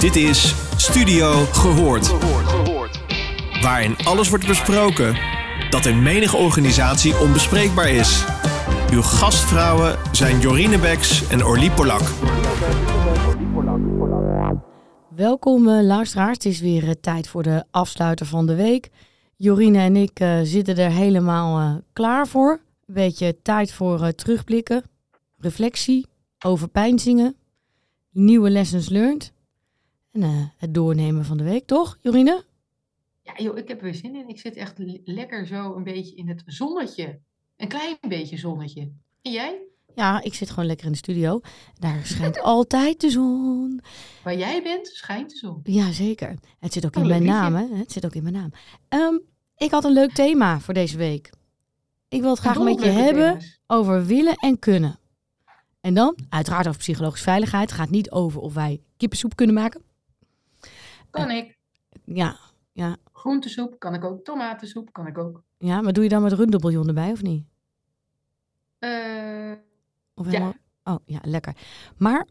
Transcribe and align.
Dit 0.00 0.16
is 0.16 0.54
Studio 0.76 1.44
Gehoord. 1.52 2.08
Waarin 3.62 3.96
alles 3.96 4.28
wordt 4.28 4.46
besproken 4.46 5.16
dat 5.70 5.86
in 5.86 6.02
menige 6.02 6.36
organisatie 6.36 7.18
onbespreekbaar 7.18 7.88
is. 7.88 8.24
Uw 8.92 9.02
gastvrouwen 9.02 9.98
zijn 10.12 10.40
Jorine 10.40 10.78
Beks 10.78 11.28
en 11.28 11.44
Orlie 11.44 11.70
Polak. 11.70 12.00
Welkom 15.16 15.68
uh, 15.68 15.82
luisteraars, 15.82 16.36
het 16.36 16.44
is 16.44 16.60
weer 16.60 16.84
uh, 16.84 16.90
tijd 17.00 17.28
voor 17.28 17.42
de 17.42 17.64
afsluiter 17.70 18.26
van 18.26 18.46
de 18.46 18.54
week. 18.54 18.90
Jorine 19.36 19.78
en 19.78 19.96
ik 19.96 20.20
uh, 20.20 20.40
zitten 20.42 20.76
er 20.76 20.90
helemaal 20.90 21.80
klaar 21.92 22.26
voor. 22.26 22.60
Een 22.86 22.94
beetje 22.94 23.36
tijd 23.42 23.72
voor 23.72 24.14
terugblikken, 24.14 24.82
reflectie, 25.38 26.06
overpeinzingen, 26.38 27.36
nieuwe 28.10 28.50
lessons 28.50 28.88
learned 28.88 29.32
en 30.12 30.52
het 30.56 30.74
doornemen 30.74 31.24
van 31.24 31.36
de 31.36 31.44
week, 31.44 31.66
toch 31.66 31.98
Jorine? 32.00 32.44
Ja 33.22 33.32
joh, 33.36 33.58
ik 33.58 33.68
heb 33.68 33.78
er 33.78 33.84
weer 33.84 33.94
zin 33.94 34.14
in. 34.14 34.28
Ik 34.28 34.38
zit 34.38 34.56
echt 34.56 34.74
lekker 35.04 35.46
zo 35.46 35.74
een 35.74 35.84
beetje 35.84 36.14
in 36.14 36.28
het 36.28 36.42
zonnetje. 36.46 37.20
Een 37.56 37.68
klein 37.68 37.96
beetje 38.08 38.36
zonnetje. 38.36 38.80
En 39.22 39.32
jij? 39.32 39.60
Ja, 39.94 40.22
ik 40.22 40.34
zit 40.34 40.50
gewoon 40.50 40.66
lekker 40.66 40.86
in 40.86 40.92
de 40.92 40.98
studio. 40.98 41.40
Daar 41.78 42.06
schijnt 42.06 42.40
altijd 42.54 43.00
de 43.00 43.10
zon. 43.10 43.80
Waar 44.24 44.36
jij 44.36 44.62
bent, 44.62 44.86
schijnt 44.86 45.30
de 45.30 45.36
zon. 45.36 45.60
Ja, 45.62 45.92
zeker. 45.92 46.38
Het 46.58 46.72
zit 46.72 46.86
ook 46.86 46.96
in 46.96 47.06
mijn 47.06 47.24
naam, 47.24 47.54
hè? 47.54 47.66
Het 47.76 47.92
zit 47.92 48.04
ook 48.04 48.14
in 48.14 48.22
mijn 48.22 48.34
naam. 48.34 48.52
Um, 48.88 49.20
ik 49.56 49.70
had 49.70 49.84
een 49.84 49.92
leuk 49.92 50.12
thema 50.12 50.60
voor 50.60 50.74
deze 50.74 50.96
week. 50.96 51.30
Ik 52.08 52.20
wil 52.20 52.30
het 52.30 52.38
graag 52.38 52.58
met 52.58 52.80
je 52.82 52.88
hebben 52.88 53.38
thema's. 53.38 53.60
over 53.66 54.06
willen 54.06 54.34
en 54.34 54.58
kunnen. 54.58 54.98
En 55.80 55.94
dan, 55.94 56.18
uiteraard 56.28 56.66
over 56.66 56.80
psychologische 56.80 57.24
veiligheid. 57.24 57.70
Het 57.70 57.78
gaat 57.78 57.90
niet 57.90 58.10
over 58.10 58.40
of 58.40 58.54
wij 58.54 58.80
kippensoep 58.96 59.36
kunnen 59.36 59.54
maken. 59.54 59.82
Kan 61.10 61.30
ik. 61.30 61.58
Ja, 62.04 62.36
ja. 62.72 62.96
Groentesoep 63.12 63.78
kan 63.78 63.94
ik 63.94 64.04
ook. 64.04 64.24
Tomatensoep 64.24 64.92
kan 64.92 65.06
ik 65.06 65.18
ook. 65.18 65.42
Ja, 65.58 65.80
maar 65.80 65.92
doe 65.92 66.02
je 66.02 66.08
dan 66.08 66.22
met 66.22 66.32
rundelbouillon 66.32 66.88
erbij 66.88 67.10
of 67.10 67.22
niet? 67.22 67.44
Uh, 68.78 69.52
of 70.14 70.26
helemaal... 70.26 70.54
Ja. 70.84 70.92
Oh, 70.92 70.98
ja, 71.04 71.18
lekker. 71.22 71.56
Maar, 71.96 72.26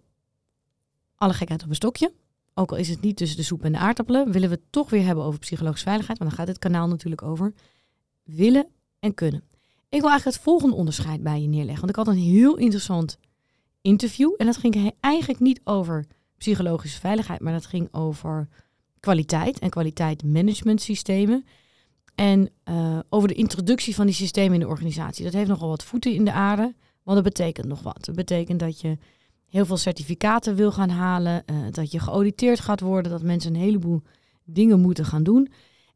alle 1.15 1.33
gekheid 1.33 1.63
op 1.63 1.69
een 1.69 1.75
stokje. 1.75 2.13
Ook 2.53 2.71
al 2.71 2.77
is 2.77 2.89
het 2.89 3.01
niet 3.01 3.17
tussen 3.17 3.37
de 3.37 3.43
soep 3.43 3.63
en 3.63 3.71
de 3.71 3.77
aardappelen, 3.77 4.31
willen 4.31 4.49
we 4.49 4.55
het 4.55 4.63
toch 4.69 4.89
weer 4.89 5.05
hebben 5.05 5.23
over 5.23 5.39
psychologische 5.39 5.85
veiligheid. 5.85 6.17
Want 6.17 6.29
dan 6.29 6.39
gaat 6.39 6.47
dit 6.47 6.59
kanaal 6.59 6.87
natuurlijk 6.87 7.21
over 7.21 7.53
willen 8.23 8.67
en 8.99 9.13
kunnen. 9.13 9.43
Ik 9.89 9.99
wil 10.01 10.09
eigenlijk 10.09 10.37
het 10.37 10.45
volgende 10.45 10.75
onderscheid 10.75 11.23
bij 11.23 11.41
je 11.41 11.47
neerleggen. 11.47 11.79
Want 11.79 11.89
ik 11.89 12.05
had 12.05 12.07
een 12.07 12.21
heel 12.21 12.57
interessant 12.57 13.17
interview. 13.81 14.33
En 14.37 14.45
dat 14.45 14.57
ging 14.57 14.93
eigenlijk 14.99 15.39
niet 15.39 15.61
over 15.63 16.05
psychologische 16.37 16.99
veiligheid, 16.99 17.39
maar 17.39 17.53
dat 17.53 17.65
ging 17.65 17.87
over 17.91 18.47
kwaliteit 18.99 19.59
en 19.59 19.69
kwaliteitsmanagementsystemen. 19.69 21.45
En 22.15 22.49
uh, 22.69 22.99
over 23.09 23.27
de 23.27 23.33
introductie 23.33 23.95
van 23.95 24.05
die 24.05 24.15
systemen 24.15 24.53
in 24.53 24.59
de 24.59 24.67
organisatie. 24.67 25.23
Dat 25.23 25.33
heeft 25.33 25.49
nogal 25.49 25.69
wat 25.69 25.83
voeten 25.83 26.13
in 26.13 26.25
de 26.25 26.31
aarde, 26.31 26.75
want 27.03 27.23
dat 27.23 27.33
betekent 27.33 27.67
nog 27.67 27.81
wat. 27.81 28.05
Dat 28.05 28.15
betekent 28.15 28.59
dat 28.59 28.81
je 28.81 28.97
heel 29.47 29.65
veel 29.65 29.77
certificaten 29.77 30.55
wil 30.55 30.71
gaan 30.71 30.89
halen, 30.89 31.43
uh, 31.45 31.57
dat 31.71 31.91
je 31.91 31.99
geauditeerd 31.99 32.59
gaat 32.59 32.79
worden, 32.79 33.11
dat 33.11 33.21
mensen 33.21 33.53
een 33.53 33.61
heleboel 33.61 34.01
dingen 34.43 34.79
moeten 34.79 35.05
gaan 35.05 35.23
doen. 35.23 35.51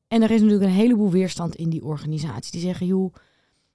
En 0.07 0.21
er 0.21 0.31
is 0.31 0.41
natuurlijk 0.41 0.69
een 0.69 0.77
heleboel 0.77 1.11
weerstand 1.11 1.55
in 1.55 1.69
die 1.69 1.83
organisatie. 1.83 2.51
Die 2.51 2.61
zeggen, 2.61 2.85
joh, 2.85 3.13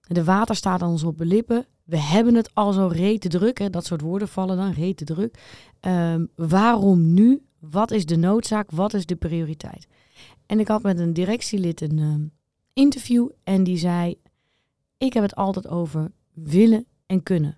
de 0.00 0.24
water 0.24 0.56
staat 0.56 0.82
aan 0.82 0.90
ons 0.90 1.02
op 1.02 1.18
de 1.18 1.26
lippen. 1.26 1.66
We 1.84 1.98
hebben 1.98 2.34
het 2.34 2.50
al 2.54 2.72
zo 2.72 2.86
rete 2.86 3.28
druk. 3.28 3.72
Dat 3.72 3.86
soort 3.86 4.00
woorden 4.00 4.28
vallen 4.28 4.56
dan, 4.56 4.72
rete 4.72 5.04
druk. 5.04 5.38
Um, 5.80 6.28
waarom 6.34 7.14
nu? 7.14 7.42
Wat 7.58 7.90
is 7.90 8.06
de 8.06 8.16
noodzaak? 8.16 8.70
Wat 8.70 8.94
is 8.94 9.06
de 9.06 9.16
prioriteit? 9.16 9.86
En 10.46 10.60
ik 10.60 10.68
had 10.68 10.82
met 10.82 10.98
een 10.98 11.12
directielid 11.12 11.80
een 11.80 11.98
uh, 11.98 12.14
interview 12.72 13.28
en 13.44 13.64
die 13.64 13.76
zei: 13.76 14.20
Ik 14.98 15.12
heb 15.12 15.22
het 15.22 15.34
altijd 15.34 15.68
over 15.68 16.10
willen 16.32 16.86
en 17.06 17.22
kunnen. 17.22 17.56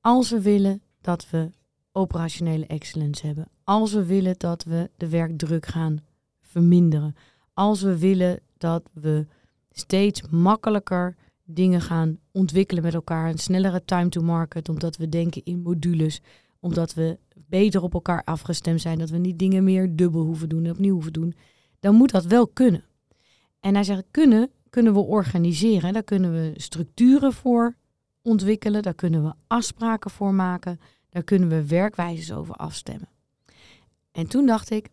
Als 0.00 0.30
we 0.30 0.40
willen 0.40 0.82
dat 1.00 1.30
we 1.30 1.50
operationele 1.92 2.66
excellence 2.66 3.26
hebben, 3.26 3.48
als 3.64 3.92
we 3.92 4.04
willen 4.04 4.34
dat 4.38 4.64
we 4.64 4.90
de 4.96 5.08
werkdruk 5.08 5.66
gaan 5.66 5.98
verminderen, 6.40 7.14
als 7.54 7.82
we 7.82 7.98
willen 7.98 8.40
dat 8.58 8.90
we 8.92 9.26
steeds 9.70 10.22
makkelijker 10.30 11.16
dingen 11.44 11.80
gaan 11.80 12.18
ontwikkelen 12.32 12.82
met 12.82 12.94
elkaar, 12.94 13.28
een 13.28 13.38
snellere 13.38 13.84
time 13.84 14.08
to 14.08 14.20
market, 14.20 14.68
omdat 14.68 14.96
we 14.96 15.08
denken 15.08 15.44
in 15.44 15.62
modules, 15.62 16.20
omdat 16.60 16.94
we 16.94 17.18
beter 17.34 17.82
op 17.82 17.94
elkaar 17.94 18.24
afgestemd 18.24 18.80
zijn, 18.80 18.98
dat 18.98 19.10
we 19.10 19.18
niet 19.18 19.38
dingen 19.38 19.64
meer 19.64 19.96
dubbel 19.96 20.24
hoeven 20.24 20.48
doen 20.48 20.64
en 20.64 20.70
opnieuw 20.70 20.92
hoeven 20.92 21.12
doen, 21.12 21.34
dan 21.80 21.94
moet 21.94 22.10
dat 22.10 22.24
wel 22.24 22.48
kunnen. 22.48 22.84
En 23.60 23.74
hij 23.74 23.84
zegt, 23.84 24.04
kunnen, 24.10 24.50
kunnen 24.70 24.92
we 24.92 24.98
organiseren, 24.98 25.92
daar 25.92 26.02
kunnen 26.02 26.32
we 26.32 26.52
structuren 26.56 27.32
voor 27.32 27.76
ontwikkelen, 28.22 28.82
daar 28.82 28.94
kunnen 28.94 29.24
we 29.24 29.32
afspraken 29.46 30.10
voor 30.10 30.34
maken, 30.34 30.80
daar 31.08 31.22
kunnen 31.22 31.48
we 31.48 31.66
werkwijzes 31.66 32.32
over 32.32 32.54
afstemmen. 32.54 33.08
En 34.12 34.26
toen 34.26 34.46
dacht 34.46 34.70
ik, 34.70 34.88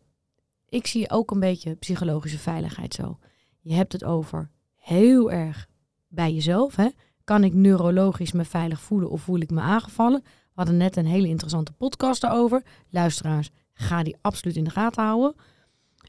ik 0.69 0.87
zie 0.87 1.11
ook 1.11 1.31
een 1.31 1.39
beetje 1.39 1.75
psychologische 1.75 2.39
veiligheid 2.39 2.93
zo. 2.93 3.17
Je 3.59 3.73
hebt 3.73 3.93
het 3.93 4.03
over 4.03 4.49
heel 4.75 5.31
erg 5.31 5.67
bij 6.07 6.33
jezelf. 6.33 6.75
Hè? 6.75 6.89
Kan 7.23 7.43
ik 7.43 7.53
neurologisch 7.53 8.31
me 8.31 8.45
veilig 8.45 8.81
voelen 8.81 9.09
of 9.09 9.21
voel 9.21 9.39
ik 9.39 9.51
me 9.51 9.61
aangevallen? 9.61 10.23
Hadden 10.55 10.77
net 10.77 10.95
een 10.95 11.05
hele 11.05 11.27
interessante 11.27 11.71
podcast 11.71 12.21
daarover. 12.21 12.63
Luisteraars, 12.89 13.49
ga 13.73 14.03
die 14.03 14.15
absoluut 14.21 14.55
in 14.55 14.63
de 14.63 14.69
gaten 14.69 15.03
houden. 15.03 15.35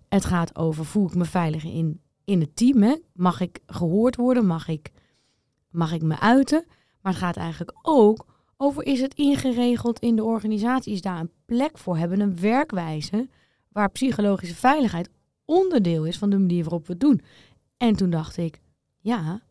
Het 0.09 0.25
gaat 0.25 0.57
over 0.57 0.85
voel 0.85 1.07
ik 1.07 1.15
me 1.15 1.25
veilig 1.25 1.65
in, 1.65 2.01
in 2.25 2.41
het 2.41 2.57
team. 2.57 3.01
Mag 3.13 3.41
ik 3.41 3.61
gehoord 3.67 4.17
worden? 4.17 4.47
Mag 4.47 4.69
ik, 4.69 4.91
mag 5.71 5.93
ik 5.93 6.03
me 6.03 6.21
uiten? 6.21 6.65
Maar 7.01 7.13
het 7.13 7.23
gaat 7.23 7.37
eigenlijk 7.37 7.79
ook 7.83 8.27
over 8.57 8.85
is 8.85 9.01
het 9.01 9.15
ingeregeld 9.15 9.99
in 9.99 10.17
de 10.17 10.25
organisatie? 10.25 10.93
Is 10.93 11.01
daar 11.01 11.21
een 11.21 11.33
plek 11.45 11.79
voor? 11.79 11.97
Hebben 11.97 12.21
een 12.21 12.41
werkwijze 12.41 13.29
waar 13.69 13.91
psychologische 13.91 14.55
veiligheid 14.55 15.11
onderdeel 15.45 16.05
is 16.05 16.19
van 16.19 16.31
de 16.31 16.39
manier 16.39 16.63
waarop 16.63 16.87
we 16.87 16.93
het 16.93 17.01
doen? 17.01 17.21
En 17.77 17.97
toen 17.97 18.11
dacht 18.11 18.37
ik, 18.37 18.61
ja, 18.99 19.43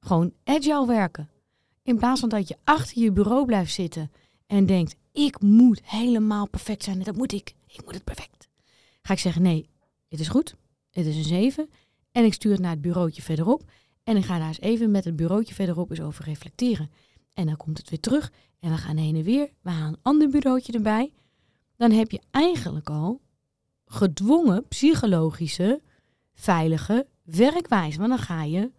gewoon 0.00 0.32
agile 0.44 0.86
werken. 0.86 1.28
In 1.82 1.98
plaats 1.98 2.20
van 2.20 2.28
dat 2.28 2.48
je 2.48 2.56
achter 2.64 3.02
je 3.02 3.12
bureau 3.12 3.44
blijft 3.44 3.72
zitten 3.72 4.10
en 4.50 4.66
denkt: 4.66 4.96
ik 5.12 5.40
moet 5.40 5.80
helemaal 5.84 6.48
perfect 6.48 6.84
zijn. 6.84 7.02
Dat 7.02 7.16
moet 7.16 7.32
ik. 7.32 7.54
Ik 7.66 7.84
moet 7.84 7.94
het 7.94 8.04
perfect. 8.04 8.48
Ga 9.02 9.12
ik 9.12 9.18
zeggen: 9.18 9.42
nee, 9.42 9.68
het 10.08 10.20
is 10.20 10.28
goed. 10.28 10.54
Het 10.90 11.06
is 11.06 11.16
een 11.16 11.24
7. 11.24 11.70
En 12.12 12.24
ik 12.24 12.32
stuur 12.32 12.52
het 12.52 12.60
naar 12.60 12.70
het 12.70 12.80
bureautje 12.80 13.22
verderop. 13.22 13.70
En 14.04 14.16
ik 14.16 14.24
ga 14.24 14.38
daar 14.38 14.46
eens 14.46 14.60
even 14.60 14.90
met 14.90 15.04
het 15.04 15.16
bureautje 15.16 15.54
verderop 15.54 15.90
eens 15.90 16.00
over 16.00 16.24
reflecteren. 16.24 16.90
En 17.34 17.46
dan 17.46 17.56
komt 17.56 17.78
het 17.78 17.90
weer 17.90 18.00
terug. 18.00 18.32
En 18.60 18.70
we 18.70 18.76
gaan 18.76 18.96
heen 18.96 19.16
en 19.16 19.22
weer. 19.22 19.50
We 19.60 19.70
halen 19.70 19.92
een 19.92 19.98
ander 20.02 20.28
bureautje 20.28 20.72
erbij. 20.72 21.12
Dan 21.76 21.90
heb 21.90 22.10
je 22.10 22.20
eigenlijk 22.30 22.90
al 22.90 23.20
gedwongen 23.84 24.68
psychologische, 24.68 25.82
veilige 26.32 27.06
werkwijze. 27.22 27.98
Want 27.98 28.10
dan 28.10 28.18
ga 28.18 28.42
je 28.42 28.70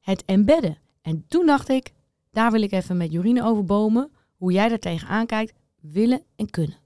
het 0.00 0.24
embedden. 0.24 0.78
En 1.02 1.24
toen 1.28 1.46
dacht 1.46 1.68
ik, 1.68 1.92
daar 2.30 2.50
wil 2.50 2.62
ik 2.62 2.72
even 2.72 2.96
met 2.96 3.12
Jorine 3.12 3.44
over 3.44 3.64
bomen, 3.64 4.10
hoe 4.42 4.52
jij 4.52 4.68
daar 4.68 4.78
tegenaan 4.78 5.26
kijkt, 5.26 5.54
willen 5.80 6.22
en 6.36 6.50
kunnen. 6.50 6.76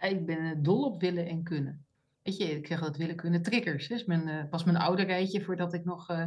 Ik 0.00 0.26
ben 0.26 0.62
dol 0.62 0.84
op 0.84 1.00
willen 1.00 1.26
en 1.26 1.42
kunnen. 1.42 1.86
Weet 2.22 2.36
je, 2.36 2.44
ik 2.44 2.66
zeg 2.66 2.80
dat 2.80 2.96
willen 2.96 3.16
kunnen 3.16 3.42
triggers. 3.42 3.88
Is 3.88 4.04
mijn, 4.04 4.28
uh, 4.28 4.44
was 4.50 4.64
mijn 4.64 4.76
oude 4.76 5.02
rijtje 5.02 5.42
voordat 5.42 5.74
ik 5.74 5.84
nog 5.84 6.10
uh, 6.10 6.24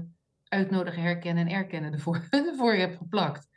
uitnodigen, 0.47 1.01
herkennen 1.01 1.47
en 1.47 1.53
erkennen 1.53 1.93
ervoor, 1.93 2.73
heb 2.75 2.97
geplakt. 2.97 3.47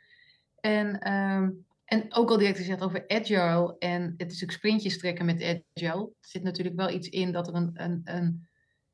En, 0.59 1.13
um, 1.13 1.65
en 1.85 2.13
ook 2.13 2.29
al 2.29 2.37
direct 2.37 2.57
gezegd 2.57 2.81
over 2.81 3.07
agile 3.07 3.75
en 3.79 4.13
het 4.17 4.31
is 4.31 4.43
ook 4.43 4.51
sprintjes 4.51 4.97
trekken 4.97 5.25
met 5.25 5.63
agile. 5.75 6.01
Er 6.01 6.27
zit 6.29 6.43
natuurlijk 6.43 6.75
wel 6.75 6.89
iets 6.89 7.09
in 7.09 7.31
dat 7.31 7.47
er 7.47 7.53
een, 7.53 7.71
een, 7.73 8.01
een 8.03 8.47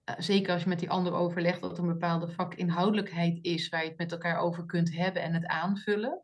eh, 0.03 0.15
zeker 0.17 0.53
als 0.53 0.63
je 0.63 0.69
met 0.69 0.79
die 0.79 0.89
ander 0.89 1.13
overlegt, 1.13 1.61
dat 1.61 1.77
er 1.77 1.83
een 1.83 1.89
bepaalde 1.89 2.29
vakinhoudelijkheid 2.29 3.39
is 3.41 3.69
waar 3.69 3.83
je 3.83 3.89
het 3.89 3.97
met 3.97 4.11
elkaar 4.11 4.39
over 4.39 4.65
kunt 4.65 4.95
hebben 4.95 5.21
en 5.21 5.33
het 5.33 5.45
aanvullen. 5.45 6.21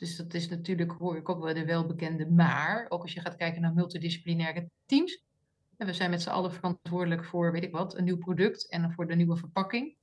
Dus 0.00 0.16
dat 0.16 0.34
is 0.34 0.48
natuurlijk, 0.48 0.92
hoor 0.92 1.16
ik 1.16 1.28
ook 1.28 1.42
wel 1.42 1.54
de 1.54 1.64
welbekende 1.64 2.30
maar. 2.30 2.86
Ook 2.88 3.02
als 3.02 3.12
je 3.12 3.20
gaat 3.20 3.36
kijken 3.36 3.60
naar 3.60 3.72
multidisciplinaire 3.72 4.70
teams. 4.86 5.24
En 5.76 5.86
we 5.86 5.92
zijn 5.92 6.10
met 6.10 6.22
z'n 6.22 6.28
allen 6.28 6.52
verantwoordelijk 6.52 7.24
voor, 7.24 7.52
weet 7.52 7.64
ik 7.64 7.72
wat, 7.72 7.96
een 7.96 8.04
nieuw 8.04 8.18
product 8.18 8.70
en 8.70 8.92
voor 8.92 9.06
de 9.06 9.14
nieuwe 9.14 9.36
verpakking. 9.36 9.96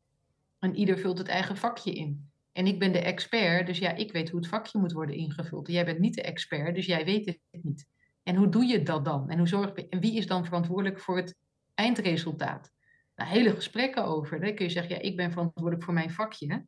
En 0.60 0.76
ieder 0.76 0.98
vult 0.98 1.18
het 1.18 1.28
eigen 1.28 1.58
vakje 1.58 1.94
in. 1.94 2.30
En 2.52 2.68
ik 2.68 2.80
ben 2.80 2.92
de 2.92 3.00
expert, 3.00 3.68
dus 3.68 3.78
ja, 3.78 3.96
ik 3.96 4.12
weet 4.12 4.30
hoe 4.30 4.40
het 4.40 4.50
vakje 4.50 4.80
moet 4.80 4.92
worden 4.92 5.16
ingevuld. 5.16 5.68
Jij 5.68 5.86
bent 5.86 6.00
niet 6.00 6.16
de 6.16 6.22
expert, 6.22 6.76
dus 6.76 6.86
jij 6.86 7.06
weet 7.06 7.26
het 7.26 7.40
niet. 7.64 7.88
En 8.24 8.36
hoe 8.36 8.50
doe 8.50 8.66
je 8.66 8.84
dat 8.84 9.06
dan? 9.06 9.30
En, 9.30 9.38
hoe 9.38 9.48
zorg, 9.48 9.72
en 9.74 10.00
wie 10.00 10.18
is 10.18 10.28
dan 10.28 10.46
verantwoordelijk 10.46 11.00
voor 11.00 11.18
het 11.18 11.36
eindresultaat? 11.74 12.72
nou, 13.16 13.30
hele 13.30 13.56
gesprekken 13.56 14.06
over. 14.06 14.40
Dan 14.40 14.56
kun 14.56 14.66
je 14.66 14.72
zeggen, 14.72 14.96
ja, 14.96 15.02
ik 15.02 15.16
ben 15.16 15.32
verantwoordelijk 15.32 15.84
voor 15.84 15.94
mijn 15.94 16.12
vakje. 16.12 16.66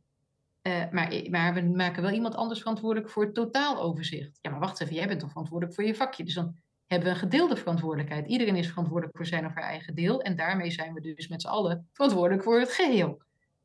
Uh, 0.70 0.90
maar, 0.92 1.22
maar 1.30 1.54
we 1.54 1.62
maken 1.62 2.02
wel 2.02 2.12
iemand 2.12 2.36
anders 2.36 2.60
verantwoordelijk 2.60 3.10
voor 3.10 3.24
het 3.24 3.34
totaaloverzicht. 3.34 4.40
Ja, 4.42 4.50
maar 4.50 4.60
wacht 4.60 4.82
even, 4.82 4.96
jij 4.96 5.08
bent 5.08 5.20
toch 5.20 5.30
verantwoordelijk 5.30 5.76
voor 5.76 5.86
je 5.86 5.96
vakje. 5.96 6.24
Dus 6.24 6.34
dan 6.34 6.56
hebben 6.88 7.08
we 7.08 7.14
een 7.14 7.20
gedeelde 7.20 7.56
verantwoordelijkheid. 7.56 8.28
Iedereen 8.28 8.56
is 8.56 8.68
verantwoordelijk 8.68 9.18
voor 9.18 9.26
zijn 9.26 9.46
of 9.46 9.54
haar 9.54 9.64
eigen 9.64 9.96
deel. 9.96 10.22
En 10.22 10.36
daarmee 10.36 10.72
zijn 10.72 10.94
we 10.94 11.02
dus 11.02 11.28
met 11.28 11.42
z'n 11.42 11.48
allen 11.48 11.88
verantwoordelijk 11.94 12.44
voor 12.44 12.60
het 12.60 12.72
geheel. 12.72 13.22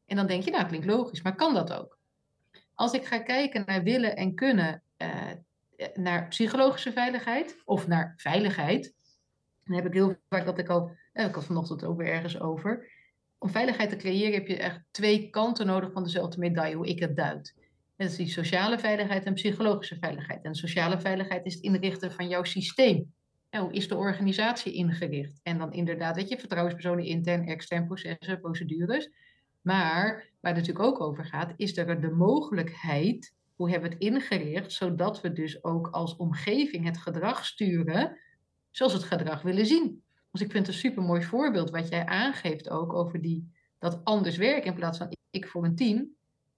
En 0.07 0.17
dan 0.17 0.27
denk 0.27 0.43
je, 0.43 0.51
nou, 0.51 0.67
klinkt 0.67 0.87
logisch, 0.87 1.23
maar 1.23 1.35
kan 1.35 1.55
dat 1.55 1.73
ook? 1.73 1.99
Als 2.75 2.93
ik 2.93 3.05
ga 3.05 3.19
kijken 3.19 3.63
naar 3.67 3.83
willen 3.83 4.17
en 4.17 4.35
kunnen, 4.35 4.83
uh, 4.99 5.89
naar 5.95 6.29
psychologische 6.29 6.93
veiligheid 6.93 7.63
of 7.65 7.87
naar 7.87 8.13
veiligheid, 8.17 8.95
dan 9.65 9.77
heb 9.77 9.87
ik 9.87 9.93
heel 9.93 10.17
vaak 10.29 10.45
dat 10.45 10.59
ik 10.59 10.69
al, 10.69 10.97
eh, 11.13 11.27
ik 11.27 11.35
had 11.35 11.45
vanochtend 11.45 11.85
ook 11.85 11.97
weer 11.97 12.13
ergens 12.13 12.41
over. 12.41 12.91
Om 13.45 13.51
veiligheid 13.51 13.89
te 13.89 13.97
creëren 13.97 14.33
heb 14.33 14.47
je 14.47 14.57
echt 14.57 14.81
twee 14.91 15.31
kanten 15.31 15.67
nodig 15.67 15.93
van 15.93 16.03
dezelfde 16.03 16.39
medaille, 16.39 16.77
hoe 16.77 16.87
ik 16.87 17.01
het 17.01 17.17
duid. 17.17 17.55
Dat 17.97 18.11
is 18.11 18.17
die 18.17 18.29
sociale 18.29 18.79
veiligheid 18.79 19.25
en 19.25 19.35
psychologische 19.35 19.97
veiligheid. 20.01 20.45
En 20.45 20.55
sociale 20.55 21.01
veiligheid 21.01 21.47
is 21.47 21.55
het 21.55 21.63
inrichten 21.63 22.13
van 22.13 22.29
jouw 22.29 22.45
systeem. 22.45 23.13
hoe 23.51 23.73
is 23.73 23.89
de 23.89 23.97
organisatie 23.97 24.73
ingericht? 24.73 25.41
En 25.43 25.59
dan 25.59 25.73
inderdaad, 25.73 26.17
weet 26.17 26.29
je, 26.29 26.39
vertrouwenspersonen, 26.39 27.05
intern, 27.05 27.47
extern 27.47 27.87
processen, 27.87 28.41
procedures. 28.41 29.11
Maar 29.61 30.07
waar 30.41 30.55
het 30.55 30.61
natuurlijk 30.67 30.87
ook 30.87 31.01
over 31.01 31.25
gaat, 31.25 31.53
is 31.57 31.77
er 31.77 32.01
de 32.01 32.11
mogelijkheid, 32.11 33.35
hoe 33.55 33.71
hebben 33.71 33.89
we 33.89 33.95
het 33.95 34.05
ingericht, 34.05 34.73
zodat 34.73 35.21
we 35.21 35.33
dus 35.33 35.65
ook 35.65 35.89
als 35.89 36.17
omgeving 36.17 36.85
het 36.85 36.99
gedrag 36.99 37.45
sturen 37.45 38.19
zoals 38.71 38.93
het 38.93 39.03
gedrag 39.03 39.43
willen 39.43 39.67
zien. 39.67 40.04
Dus 40.35 40.43
ik 40.43 40.51
vind 40.51 40.67
het 40.67 40.75
een 40.75 40.81
super 40.81 41.03
mooi 41.03 41.23
voorbeeld 41.23 41.71
wat 41.71 41.89
jij 41.89 42.07
aangeeft 42.07 42.71
ook 42.71 42.93
over 42.93 43.21
die, 43.21 43.53
dat 43.79 44.05
anders 44.05 44.37
werken 44.37 44.65
in 44.65 44.75
plaats 44.75 44.99
van 44.99 45.17
ik 45.31 45.49
voor 45.49 45.65
een 45.65 45.77
team. 45.77 46.15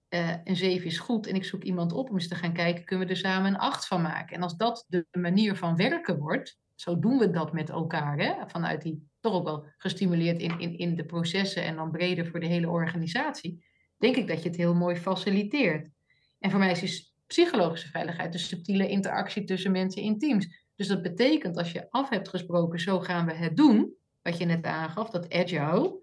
Uh, 0.09 0.35
een 0.45 0.57
zeven 0.57 0.87
is 0.87 0.99
goed 0.99 1.27
en 1.27 1.35
ik 1.35 1.45
zoek 1.45 1.63
iemand 1.63 1.93
op 1.93 2.09
om 2.09 2.15
eens 2.15 2.29
te 2.29 2.35
gaan 2.35 2.53
kijken, 2.53 2.85
kunnen 2.85 3.07
we 3.07 3.13
er 3.13 3.19
samen 3.19 3.51
een 3.51 3.59
acht 3.59 3.87
van 3.87 4.03
maken. 4.03 4.37
En 4.37 4.43
als 4.43 4.57
dat 4.57 4.85
de 4.89 5.07
manier 5.11 5.57
van 5.57 5.77
werken 5.77 6.19
wordt, 6.19 6.59
zo 6.75 6.99
doen 6.99 7.19
we 7.19 7.31
dat 7.31 7.53
met 7.53 7.71
elkaar, 7.71 8.19
hè? 8.19 8.35
vanuit 8.47 8.83
die 8.83 9.09
toch 9.21 9.33
ook 9.33 9.45
wel 9.45 9.67
gestimuleerd 9.77 10.41
in, 10.41 10.59
in, 10.61 10.79
in 10.79 10.97
de 10.97 11.05
processen 11.05 11.65
en 11.65 11.77
dan 11.77 11.91
breder 11.91 12.27
voor 12.27 12.41
de 12.41 12.47
hele 12.47 12.69
organisatie, 12.69 13.65
denk 13.99 14.17
ik 14.17 14.29
dat 14.29 14.43
je 14.43 14.49
het 14.49 14.59
heel 14.59 14.75
mooi 14.75 14.97
faciliteert. 14.97 15.89
En 16.39 16.51
voor 16.51 16.59
mij 16.59 16.71
is 16.71 17.15
psychologische 17.27 17.89
veiligheid 17.89 18.33
de 18.33 18.39
subtiele 18.39 18.89
interactie 18.89 19.45
tussen 19.45 19.73
mensen 19.73 20.03
in 20.03 20.19
teams. 20.19 20.66
Dus 20.77 20.87
dat 20.87 21.03
betekent 21.03 21.57
als 21.57 21.73
je 21.73 21.87
af 21.91 22.09
hebt 22.09 22.29
gesproken, 22.29 22.81
zo 22.81 23.01
gaan 23.01 23.27
we 23.27 23.33
het 23.33 23.57
doen, 23.57 23.95
wat 24.23 24.39
je 24.39 24.45
net 24.45 24.65
aangaf, 24.65 25.11
dat 25.11 25.33
agile. 25.33 25.99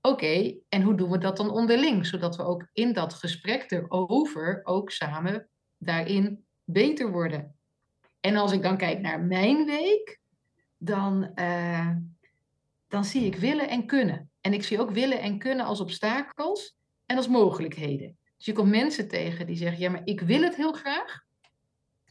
Oké, 0.00 0.54
en 0.68 0.82
hoe 0.82 0.94
doen 0.94 1.10
we 1.10 1.18
dat 1.18 1.36
dan 1.36 1.50
onderling? 1.50 2.06
Zodat 2.06 2.36
we 2.36 2.42
ook 2.42 2.68
in 2.72 2.92
dat 2.92 3.14
gesprek 3.14 3.70
erover 3.70 4.60
ook 4.64 4.90
samen 4.90 5.48
daarin 5.78 6.44
beter 6.64 7.10
worden. 7.10 7.54
En 8.20 8.36
als 8.36 8.52
ik 8.52 8.62
dan 8.62 8.76
kijk 8.76 9.00
naar 9.00 9.20
mijn 9.20 9.64
week, 9.64 10.20
dan, 10.78 11.30
uh, 11.34 11.90
dan 12.88 13.04
zie 13.04 13.24
ik 13.24 13.36
willen 13.36 13.68
en 13.68 13.86
kunnen. 13.86 14.30
En 14.40 14.52
ik 14.52 14.64
zie 14.64 14.80
ook 14.80 14.90
willen 14.90 15.20
en 15.20 15.38
kunnen 15.38 15.66
als 15.66 15.80
obstakels 15.80 16.76
en 17.06 17.16
als 17.16 17.28
mogelijkheden. 17.28 18.18
Dus 18.36 18.46
je 18.46 18.52
komt 18.52 18.70
mensen 18.70 19.08
tegen 19.08 19.46
die 19.46 19.56
zeggen, 19.56 19.80
ja, 19.80 19.90
maar 19.90 20.04
ik 20.04 20.20
wil 20.20 20.42
het 20.42 20.56
heel 20.56 20.72
graag. 20.72 21.22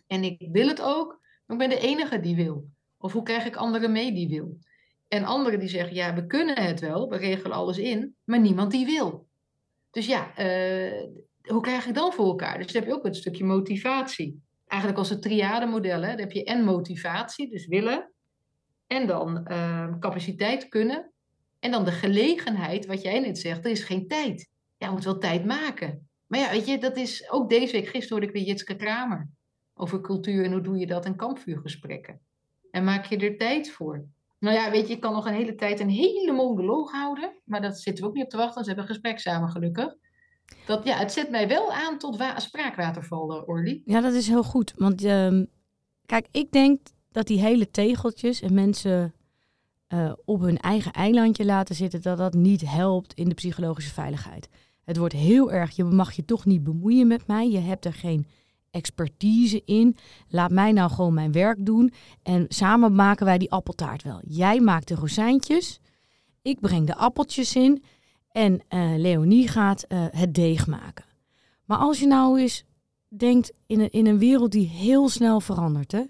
En 0.08 0.24
ik 0.24 0.48
wil 0.52 0.68
het 0.68 0.82
ook, 0.82 1.19
ik 1.50 1.58
ben 1.58 1.70
de 1.70 1.80
enige 1.80 2.20
die 2.20 2.36
wil. 2.36 2.70
Of 2.98 3.12
hoe 3.12 3.24
krijg 3.24 3.46
ik 3.46 3.56
anderen 3.56 3.92
mee 3.92 4.14
die 4.14 4.28
wil? 4.28 4.58
En 5.08 5.24
anderen 5.24 5.60
die 5.60 5.70
zeggen, 5.70 5.96
ja, 5.96 6.14
we 6.14 6.26
kunnen 6.26 6.60
het 6.60 6.80
wel, 6.80 7.10
we 7.10 7.18
regelen 7.18 7.58
alles 7.58 7.78
in, 7.78 8.16
maar 8.24 8.40
niemand 8.40 8.72
die 8.72 8.86
wil. 8.86 9.28
Dus 9.92 10.06
ja, 10.06 10.40
uh, 10.40 11.04
hoe 11.42 11.62
krijg 11.62 11.86
ik 11.86 11.94
dan 11.94 12.14
voor 12.14 12.26
elkaar? 12.26 12.58
Dus 12.58 12.68
dan 12.68 12.82
heb 12.82 12.92
je 12.92 12.98
ook 12.98 13.06
een 13.06 13.16
stukje 13.16 13.44
motivatie. 13.44 14.44
Eigenlijk 14.68 15.00
als 15.00 15.10
het 15.10 15.22
triade-model, 15.22 16.02
dan 16.02 16.18
heb 16.18 16.32
je 16.32 16.44
en 16.44 16.64
motivatie, 16.64 17.50
dus 17.50 17.68
willen, 17.68 18.12
en 18.88 19.08
dan 19.08 19.46
uh, 19.52 20.00
capaciteit 20.00 20.68
kunnen, 20.68 21.12
en 21.60 21.72
dan 21.72 21.86
de 21.86 21.92
gelegenheid, 21.92 22.86
wat 22.86 23.02
jij 23.02 23.20
net 23.20 23.40
zegt, 23.40 23.66
er 23.66 23.72
is 23.72 23.84
geen 23.84 24.08
tijd. 24.08 24.50
Ja, 24.78 24.88
je 24.88 24.94
moet 24.94 25.04
wel 25.04 25.18
tijd 25.18 25.46
maken. 25.46 26.10
Maar 26.28 26.40
ja, 26.40 26.52
weet 26.52 26.68
je, 26.68 26.78
dat 26.78 26.98
is 26.98 27.32
ook 27.32 27.50
deze 27.50 27.72
week, 27.72 27.88
gisteren 27.88 28.10
hoorde 28.10 28.26
ik 28.26 28.34
weer 28.34 28.44
Jitske 28.44 28.76
Kramer 28.76 29.30
over 29.80 30.02
cultuur 30.02 30.46
en 30.46 30.52
hoe 30.52 30.62
doe 30.62 30.78
je 30.78 30.88
dat 30.88 31.06
in 31.06 31.16
kampvuurgesprekken. 31.16 32.20
En 32.72 32.84
maak 32.84 33.06
je 33.06 33.18
er 33.18 33.38
tijd 33.38 33.72
voor. 33.72 34.06
Nou 34.40 34.56
ja, 34.56 34.72
weet 34.72 34.88
je, 34.88 34.94
ik 34.94 35.00
kan 35.00 35.14
nog 35.14 35.26
een 35.26 35.34
hele 35.34 35.56
tijd 35.56 35.80
een 35.80 35.90
hele 35.90 36.32
monoloog 36.32 36.92
houden, 36.92 37.32
maar 37.46 37.62
dat 37.62 37.80
zitten 37.80 38.04
we 38.04 38.10
ook 38.10 38.16
niet 38.16 38.24
op 38.24 38.30
te 38.30 38.38
wachten, 38.38 38.62
ze 38.62 38.68
hebben 38.68 38.88
een 38.88 38.94
gesprek 38.94 39.20
samen 39.20 39.50
gelukkig. 39.50 39.96
Dat, 40.66 40.84
ja, 40.84 40.98
het 40.98 41.12
zet 41.12 41.30
mij 41.30 41.48
wel 41.48 41.74
aan 41.74 41.98
tot 41.98 42.24
spraakwaterval, 42.36 43.36
uh, 43.36 43.48
Orly. 43.48 43.82
Ja, 43.86 44.02
dat 44.02 44.14
is 44.14 44.28
heel 44.28 44.44
goed. 44.44 44.74
Want 44.76 45.04
uh, 45.04 45.42
kijk, 46.06 46.28
ik 46.32 46.52
denk 46.52 46.80
dat 47.12 47.28
die 47.28 47.40
hele 47.40 47.72
tegeltjes 47.72 48.42
en 48.42 48.54
mensen 48.54 49.14
uh, 49.94 50.14
op 50.26 50.42
hun 50.42 50.58
eigen 50.58 50.92
eilandje 50.92 51.46
laten 51.46 51.76
zitten, 51.76 52.02
dat 52.02 52.18
dat 52.18 52.34
niet 52.34 52.70
helpt 52.70 53.14
in 53.14 53.30
de 53.30 53.36
psychologische 53.36 53.94
veiligheid. 53.94 54.50
Het 54.84 54.98
wordt 54.98 55.14
heel 55.14 55.52
erg, 55.52 55.76
je 55.76 55.84
mag 55.84 56.12
je 56.12 56.26
toch 56.26 56.46
niet 56.46 56.64
bemoeien 56.64 57.08
met 57.08 57.28
mij, 57.28 57.50
je 57.50 57.60
hebt 57.60 57.86
er 57.86 57.94
geen 57.94 58.28
expertise 58.72 59.62
in. 59.66 59.98
Laat 60.28 60.52
mij 60.52 60.72
nou 60.72 60.92
gewoon 60.92 61.14
mijn 61.14 61.32
werk 61.32 61.66
doen. 61.66 61.94
En 62.24 62.46
samen 62.48 62.96
maken 62.96 63.26
wij 63.26 63.38
die 63.38 63.52
appeltaart 63.52 64.04
wel. 64.04 64.20
Jij 64.28 64.60
maakt 64.60 64.88
de 64.88 64.96
rozijntjes. 64.96 65.80
Ik 66.42 66.60
breng 66.60 66.88
de 66.88 66.96
appeltjes 66.96 67.56
in. 67.56 67.84
En 68.32 68.54
uh, 68.70 68.94
Leonie 68.98 69.48
gaat 69.48 69.86
uh, 69.88 70.06
het 70.12 70.34
deeg 70.34 70.68
maken. 70.68 71.06
Maar 71.66 71.78
als 71.78 72.00
je 72.00 72.08
nou 72.08 72.40
eens 72.40 72.64
denkt 73.08 73.54
in 73.66 73.80
een, 73.80 73.90
in 73.90 74.06
een 74.06 74.20
wereld 74.20 74.52
die 74.52 74.68
heel 74.68 75.10
snel 75.10 75.40
verandert. 75.40 75.92
Hè? 75.92 76.04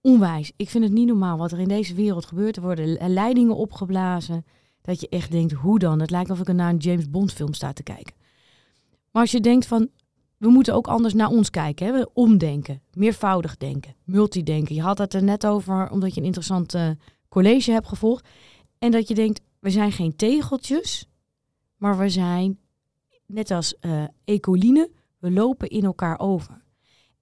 Onwijs. 0.00 0.52
Ik 0.56 0.70
vind 0.70 0.84
het 0.84 0.92
niet 0.92 1.06
normaal 1.06 1.38
wat 1.38 1.52
er 1.52 1.58
in 1.58 1.68
deze 1.68 1.94
wereld 1.94 2.26
gebeurt. 2.26 2.56
Er 2.56 2.62
worden 2.62 3.12
leidingen 3.12 3.56
opgeblazen. 3.56 4.44
Dat 4.82 5.00
je 5.00 5.08
echt 5.08 5.30
denkt, 5.30 5.52
hoe 5.52 5.78
dan? 5.78 6.00
Het 6.00 6.10
lijkt 6.10 6.30
alsof 6.30 6.48
ik 6.48 6.54
naar 6.54 6.70
een 6.70 6.76
James 6.76 7.10
Bond 7.10 7.32
film 7.32 7.54
sta 7.54 7.72
te 7.72 7.82
kijken. 7.82 8.14
Maar 9.10 9.22
als 9.22 9.30
je 9.30 9.40
denkt 9.40 9.66
van, 9.66 9.88
we 10.36 10.48
moeten 10.48 10.74
ook 10.74 10.86
anders 10.86 11.14
naar 11.14 11.28
ons 11.28 11.50
kijken. 11.50 11.94
Hè? 11.94 12.02
Omdenken, 12.12 12.82
meervoudig 12.92 13.56
denken, 13.56 13.94
multidenken. 14.04 14.74
Je 14.74 14.82
had 14.82 14.98
het 14.98 15.14
er 15.14 15.22
net 15.22 15.46
over 15.46 15.90
omdat 15.90 16.14
je 16.14 16.20
een 16.20 16.26
interessant 16.26 16.74
uh, 16.74 16.90
college 17.28 17.72
hebt 17.72 17.88
gevolgd. 17.88 18.28
En 18.78 18.90
dat 18.90 19.08
je 19.08 19.14
denkt, 19.14 19.40
we 19.58 19.70
zijn 19.70 19.92
geen 19.92 20.16
tegeltjes, 20.16 21.08
maar 21.76 21.98
we 21.98 22.08
zijn 22.08 22.58
net 23.26 23.50
als 23.50 23.74
uh, 23.80 24.04
ecoline, 24.24 24.90
we 25.18 25.30
lopen 25.30 25.68
in 25.68 25.84
elkaar 25.84 26.18
over. 26.18 26.64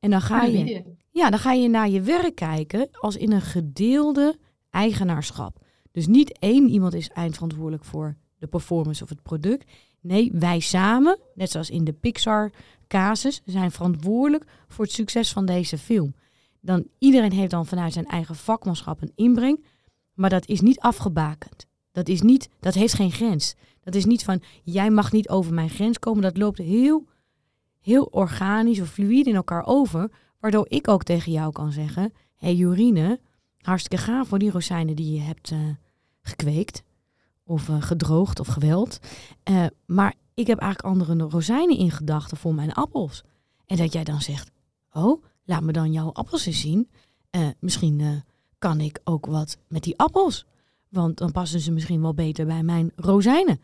En 0.00 0.10
dan 0.10 0.20
ga, 0.20 0.42
je, 0.42 0.84
ja, 1.10 1.30
dan 1.30 1.38
ga 1.38 1.52
je 1.52 1.68
naar 1.68 1.88
je 1.88 2.00
werk 2.00 2.34
kijken 2.34 2.88
als 2.92 3.16
in 3.16 3.32
een 3.32 3.40
gedeelde 3.40 4.38
eigenaarschap. 4.70 5.58
Dus 5.90 6.06
niet 6.06 6.38
één 6.38 6.68
iemand 6.68 6.94
is 6.94 7.08
eindverantwoordelijk 7.08 7.84
voor 7.84 8.16
de 8.44 8.50
performance 8.50 9.02
of 9.02 9.08
het 9.08 9.22
product. 9.22 9.70
Nee, 10.00 10.30
wij 10.32 10.60
samen, 10.60 11.18
net 11.34 11.50
zoals 11.50 11.70
in 11.70 11.84
de 11.84 11.92
Pixar 11.92 12.50
casus 12.88 13.42
zijn 13.44 13.70
verantwoordelijk 13.70 14.44
voor 14.68 14.84
het 14.84 14.94
succes 14.94 15.32
van 15.32 15.46
deze 15.46 15.78
film. 15.78 16.14
Dan, 16.60 16.86
iedereen 16.98 17.32
heeft 17.32 17.50
dan 17.50 17.66
vanuit 17.66 17.92
zijn 17.92 18.06
eigen 18.06 18.34
vakmanschap 18.34 19.02
een 19.02 19.12
inbreng, 19.14 19.64
maar 20.14 20.30
dat 20.30 20.46
is 20.46 20.60
niet 20.60 20.80
afgebakend. 20.80 21.66
Dat, 21.92 22.08
is 22.08 22.22
niet, 22.22 22.48
dat 22.60 22.74
heeft 22.74 22.94
geen 22.94 23.12
grens. 23.12 23.54
Dat 23.80 23.94
is 23.94 24.04
niet 24.04 24.24
van, 24.24 24.42
jij 24.62 24.90
mag 24.90 25.12
niet 25.12 25.28
over 25.28 25.54
mijn 25.54 25.70
grens 25.70 25.98
komen. 25.98 26.22
Dat 26.22 26.36
loopt 26.36 26.58
heel, 26.58 27.06
heel 27.80 28.04
organisch 28.04 28.80
of 28.80 28.88
fluïde 28.88 29.30
in 29.30 29.36
elkaar 29.36 29.66
over. 29.66 30.10
Waardoor 30.40 30.66
ik 30.68 30.88
ook 30.88 31.02
tegen 31.02 31.32
jou 31.32 31.52
kan 31.52 31.72
zeggen, 31.72 32.12
hey 32.34 32.54
Jorine, 32.54 33.20
hartstikke 33.58 34.04
gaaf 34.04 34.28
voor 34.28 34.38
die 34.38 34.50
rozijnen 34.50 34.96
die 34.96 35.14
je 35.14 35.20
hebt 35.20 35.50
uh, 35.50 35.58
gekweekt. 36.22 36.82
Of 37.44 37.68
uh, 37.68 37.82
gedroogd 37.82 38.40
of 38.40 38.46
geweld. 38.46 38.98
Uh, 39.50 39.66
maar 39.86 40.14
ik 40.34 40.46
heb 40.46 40.58
eigenlijk 40.58 40.94
andere 40.94 41.28
rozijnen 41.28 41.76
in 41.76 41.90
gedachten 41.90 42.36
voor 42.36 42.54
mijn 42.54 42.72
appels. 42.72 43.22
En 43.66 43.76
dat 43.76 43.92
jij 43.92 44.04
dan 44.04 44.20
zegt, 44.20 44.50
oh, 44.92 45.24
laat 45.44 45.62
me 45.62 45.72
dan 45.72 45.92
jouw 45.92 46.12
appels 46.12 46.46
eens 46.46 46.60
zien. 46.60 46.90
Uh, 47.30 47.48
misschien 47.60 48.22
kan 48.58 48.80
ik 48.80 49.00
ook 49.04 49.26
wat 49.26 49.58
met 49.68 49.82
die 49.82 49.98
appels. 49.98 50.46
Want 50.88 51.18
dan 51.18 51.32
passen 51.32 51.60
ze 51.60 51.72
misschien 51.72 52.00
wel 52.00 52.14
beter 52.14 52.46
bij 52.46 52.62
mijn 52.62 52.92
rozijnen. 52.96 53.60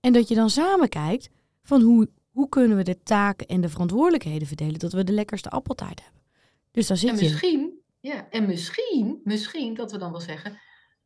En 0.00 0.12
dat 0.12 0.28
je 0.28 0.34
dan 0.34 0.50
samen 0.50 0.88
kijkt 0.88 1.30
van 1.62 1.82
hoe, 1.82 2.08
hoe 2.30 2.48
kunnen 2.48 2.76
we 2.76 2.82
de 2.82 3.02
taken 3.02 3.46
en 3.46 3.60
de 3.60 3.68
verantwoordelijkheden 3.68 4.48
verdelen... 4.48 4.78
dat 4.78 4.92
we 4.92 5.04
de 5.04 5.12
lekkerste 5.12 5.50
appeltaart 5.50 6.02
hebben. 6.02 6.22
Dus 6.70 6.86
daar 6.86 6.96
zit 6.96 7.10
en 7.10 7.16
misschien, 7.16 7.60
je. 8.00 8.08
Ja, 8.08 8.28
en 8.30 8.46
misschien, 8.46 9.20
misschien 9.24 9.74
dat 9.74 9.92
we 9.92 9.98
dan 9.98 10.10
wel 10.10 10.20
zeggen... 10.20 10.58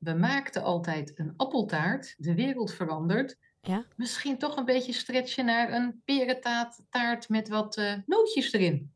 we 0.02 0.14
maakten 0.14 0.62
altijd 0.62 1.12
een 1.14 1.32
appeltaart, 1.36 2.14
de 2.18 2.34
wereld 2.34 2.72
verandert... 2.72 3.38
Ja. 3.64 3.84
Misschien 3.96 4.38
toch 4.38 4.56
een 4.56 4.64
beetje 4.64 4.92
stretchen 4.92 5.44
naar 5.44 5.72
een 5.72 6.02
perentaart 6.04 7.28
met 7.28 7.48
wat 7.48 7.76
uh, 7.76 7.94
nootjes 8.06 8.52
erin. 8.52 8.92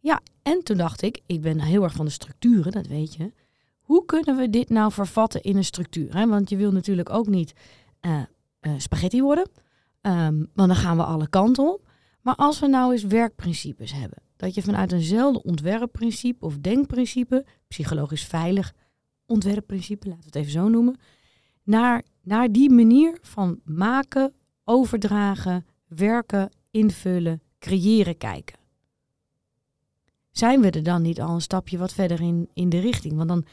Ja, 0.00 0.20
en 0.42 0.62
toen 0.62 0.76
dacht 0.76 1.02
ik, 1.02 1.20
ik 1.26 1.40
ben 1.40 1.60
heel 1.60 1.82
erg 1.82 1.92
van 1.92 2.04
de 2.04 2.10
structuren, 2.10 2.72
dat 2.72 2.86
weet 2.86 3.14
je. 3.14 3.32
Hoe 3.80 4.04
kunnen 4.04 4.36
we 4.36 4.50
dit 4.50 4.68
nou 4.68 4.92
vervatten 4.92 5.42
in 5.42 5.56
een 5.56 5.64
structuur? 5.64 6.16
Hè? 6.16 6.26
Want 6.26 6.50
je 6.50 6.56
wil 6.56 6.72
natuurlijk 6.72 7.10
ook 7.10 7.26
niet 7.26 7.52
uh, 8.00 8.22
uh, 8.60 8.72
spaghetti 8.76 9.22
worden, 9.22 9.48
um, 10.02 10.50
want 10.54 10.68
dan 10.68 10.76
gaan 10.76 10.96
we 10.96 11.04
alle 11.04 11.28
kanten 11.28 11.72
op. 11.72 11.88
Maar 12.20 12.34
als 12.34 12.60
we 12.60 12.66
nou 12.66 12.92
eens 12.92 13.04
werkprincipes 13.04 13.92
hebben. 13.92 14.22
dat 14.36 14.54
je 14.54 14.62
vanuit 14.62 14.92
eenzelfde 14.92 15.42
ontwerpprincipe 15.42 16.44
of 16.44 16.58
denkprincipe, 16.58 17.46
psychologisch 17.68 18.24
veilig 18.24 18.74
ontwerpprincipe, 19.26 20.08
laten 20.08 20.20
we 20.20 20.26
het 20.26 20.36
even 20.36 20.52
zo 20.52 20.68
noemen, 20.68 20.96
naar, 21.62 22.02
naar 22.22 22.52
die 22.52 22.70
manier 22.70 23.18
van 23.22 23.60
maken, 23.64 24.32
overdragen, 24.64 25.66
werken, 25.88 26.50
invullen, 26.70 27.42
creëren 27.58 28.16
kijken. 28.16 28.56
Zijn 30.30 30.60
we 30.60 30.70
er 30.70 30.82
dan 30.82 31.02
niet 31.02 31.20
al 31.20 31.34
een 31.34 31.40
stapje 31.40 31.78
wat 31.78 31.92
verder 31.92 32.20
in, 32.20 32.48
in 32.52 32.68
de 32.68 32.78
richting? 32.78 33.16
Want 33.16 33.28
dan, 33.28 33.44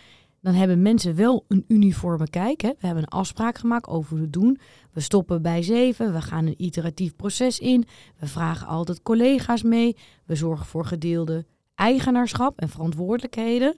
dan 0.41 0.53
hebben 0.53 0.81
mensen 0.81 1.15
wel 1.15 1.45
een 1.47 1.65
uniforme 1.67 2.29
kijk. 2.29 2.61
Hè? 2.61 2.69
We 2.79 2.85
hebben 2.85 3.03
een 3.03 3.19
afspraak 3.19 3.57
gemaakt 3.57 3.87
over 3.87 4.11
hoe 4.11 4.19
we 4.19 4.29
doen. 4.29 4.59
We 4.91 4.99
stoppen 4.99 5.41
bij 5.41 5.61
zeven, 5.61 6.13
we 6.13 6.21
gaan 6.21 6.45
een 6.45 6.63
iteratief 6.63 7.15
proces 7.15 7.59
in. 7.59 7.85
We 8.19 8.27
vragen 8.27 8.67
altijd 8.67 9.01
collega's 9.01 9.63
mee. 9.63 9.97
We 10.25 10.35
zorgen 10.35 10.65
voor 10.65 10.85
gedeelde 10.85 11.45
eigenaarschap 11.75 12.59
en 12.59 12.69
verantwoordelijkheden. 12.69 13.77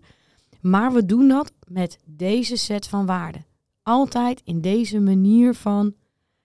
Maar 0.63 0.93
we 0.93 1.05
doen 1.05 1.27
dat 1.27 1.53
met 1.67 2.00
deze 2.05 2.58
set 2.58 2.88
van 2.88 3.05
waarden. 3.05 3.46
Altijd 3.82 4.41
in 4.43 4.62
deze 4.62 5.00
manier 5.00 5.53
van, 5.53 5.96